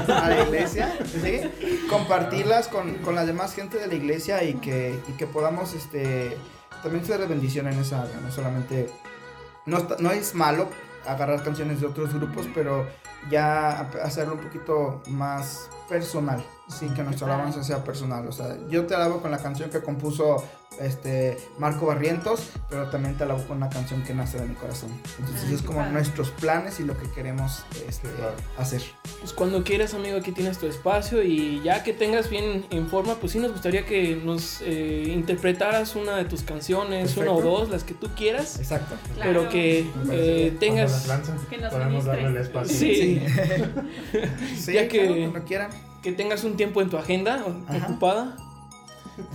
[0.07, 1.41] a la iglesia, ¿sí?
[1.89, 6.37] compartirlas con, con la demás gente de la iglesia y que, y que podamos este,
[6.83, 8.87] también ser de bendición en esa área, no solamente,
[9.65, 10.69] no es malo
[11.07, 12.85] agarrar canciones de otros grupos, pero
[13.31, 18.27] ya hacerlo un poquito más personal, sin que nuestra alabanza sea personal.
[18.27, 20.43] O sea, yo te alabo con la canción que compuso
[20.79, 24.89] este Marco Barrientos, pero también te alabo con una canción que nace de mi corazón.
[25.19, 25.91] Entonces Ay, es como padre.
[25.91, 28.07] nuestros planes y lo que queremos este,
[28.57, 28.81] hacer.
[29.19, 33.15] Pues cuando quieras, amigo, aquí tienes tu espacio y ya que tengas bien en forma,
[33.15, 37.57] pues sí nos gustaría que nos eh, interpretaras una de tus canciones, una o Perfecto.
[37.59, 38.95] dos, las que tú quieras, Exacto.
[39.15, 39.29] Claro.
[39.41, 41.05] pero que eh, tengas
[41.49, 42.73] Que nos darle el espacio.
[42.75, 43.21] Sí.
[44.57, 45.90] sí, Ya que- claro, cuando quieran.
[46.01, 47.85] Que tengas un tiempo en tu agenda Ajá.
[47.87, 48.37] ocupada,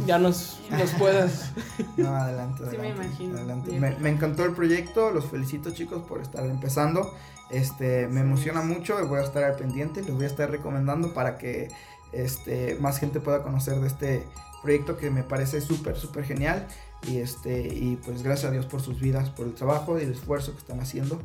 [0.07, 1.53] ya nos, nos puedas.
[1.97, 3.07] No, adelante, Sí, me adelante.
[3.07, 3.39] imagino.
[3.39, 3.81] adelante.
[4.01, 7.15] Me encantó el proyecto, los felicito chicos por estar empezando.
[7.51, 11.39] Este, me emociona mucho, voy a estar al pendiente, les voy a estar recomendando para
[11.39, 11.69] que
[12.13, 14.27] este, más gente pueda conocer de este
[14.63, 16.67] proyecto que me parece súper, súper genial.
[17.07, 20.13] Y, este, y pues gracias a Dios por sus vidas, por el trabajo y el
[20.13, 21.21] esfuerzo que están haciendo.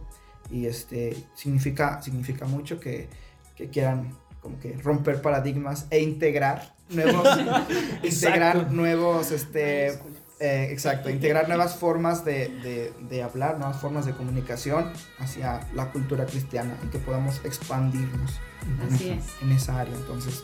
[0.51, 3.09] Y este, significa, significa mucho que,
[3.55, 7.27] que quieran como que romper paradigmas e integrar nuevos,
[8.03, 9.99] integrar nuevos, este,
[10.39, 15.91] eh, exacto, integrar nuevas formas de, de- de hablar, nuevas formas de comunicación hacia la
[15.91, 19.25] cultura cristiana y que podamos expandirnos en, Así esa- es.
[19.43, 19.93] en esa área.
[19.95, 20.43] Entonces,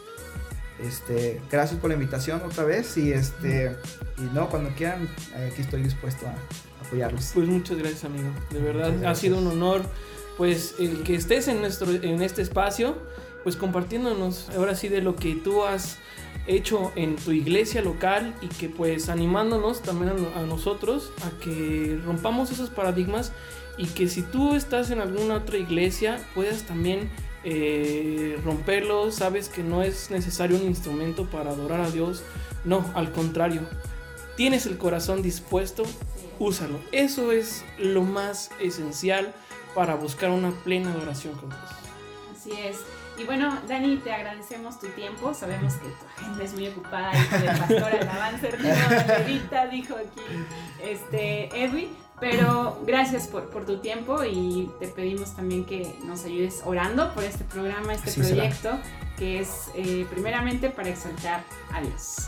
[0.79, 3.75] este, gracias por la invitación otra vez y este,
[4.17, 7.31] y no, cuando quieran, eh, aquí estoy dispuesto a apoyarlos.
[7.33, 8.29] Pues muchas gracias, amigo.
[8.51, 9.81] De verdad, ha sido un honor,
[10.37, 12.95] pues, el que estés en, nuestro, en este espacio,
[13.47, 15.99] pues compartiéndonos ahora sí de lo que tú has
[16.47, 21.97] hecho en tu iglesia local y que pues animándonos también a, a nosotros a que
[22.03, 23.31] rompamos esos paradigmas
[23.77, 27.09] y que si tú estás en alguna otra iglesia puedas también
[27.45, 32.23] eh, romperlo, sabes que no es necesario un instrumento para adorar a Dios,
[32.65, 33.61] no, al contrario,
[34.35, 35.83] tienes el corazón dispuesto,
[36.37, 36.81] úsalo.
[36.91, 39.33] Eso es lo más esencial
[39.73, 41.61] para buscar una plena adoración con Dios.
[42.35, 42.96] Así es.
[43.17, 45.33] Y bueno, Dani, te agradecemos tu tiempo.
[45.33, 48.47] Sabemos que tu agenda es muy ocupada, hijo del pastor Alabanza,
[49.71, 50.21] dijo aquí
[50.83, 52.06] este Edwin.
[52.19, 57.23] Pero gracias por, por tu tiempo y te pedimos también que nos ayudes orando por
[57.23, 58.35] este programa, este Así será.
[58.41, 58.71] proyecto,
[59.19, 62.27] que es eh, primeramente para exaltar a Dios.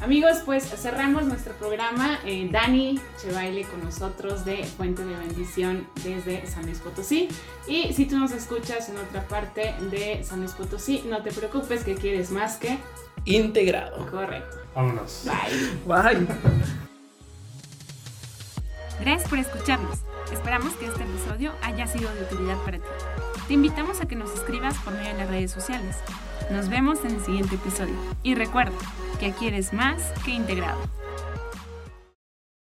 [0.00, 2.18] Amigos, pues cerramos nuestro programa.
[2.24, 7.28] Eh, Dani Chevaile con nosotros de Fuente de Bendición desde San Luis Potosí.
[7.66, 11.84] Y si tú nos escuchas en otra parte de San Luis Potosí, no te preocupes
[11.84, 12.78] que quieres más que
[13.26, 14.06] Integrado.
[14.10, 14.56] correcto.
[14.74, 15.24] Vámonos.
[15.86, 16.26] Bye.
[16.26, 16.95] Bye.
[19.00, 19.98] Gracias por escucharnos.
[20.32, 22.84] Esperamos que este episodio haya sido de utilidad para ti.
[23.46, 25.96] Te invitamos a que nos escribas por medio de las redes sociales.
[26.50, 27.94] Nos vemos en el siguiente episodio.
[28.22, 28.76] Y recuerda
[29.20, 30.78] que aquí eres más que integrado.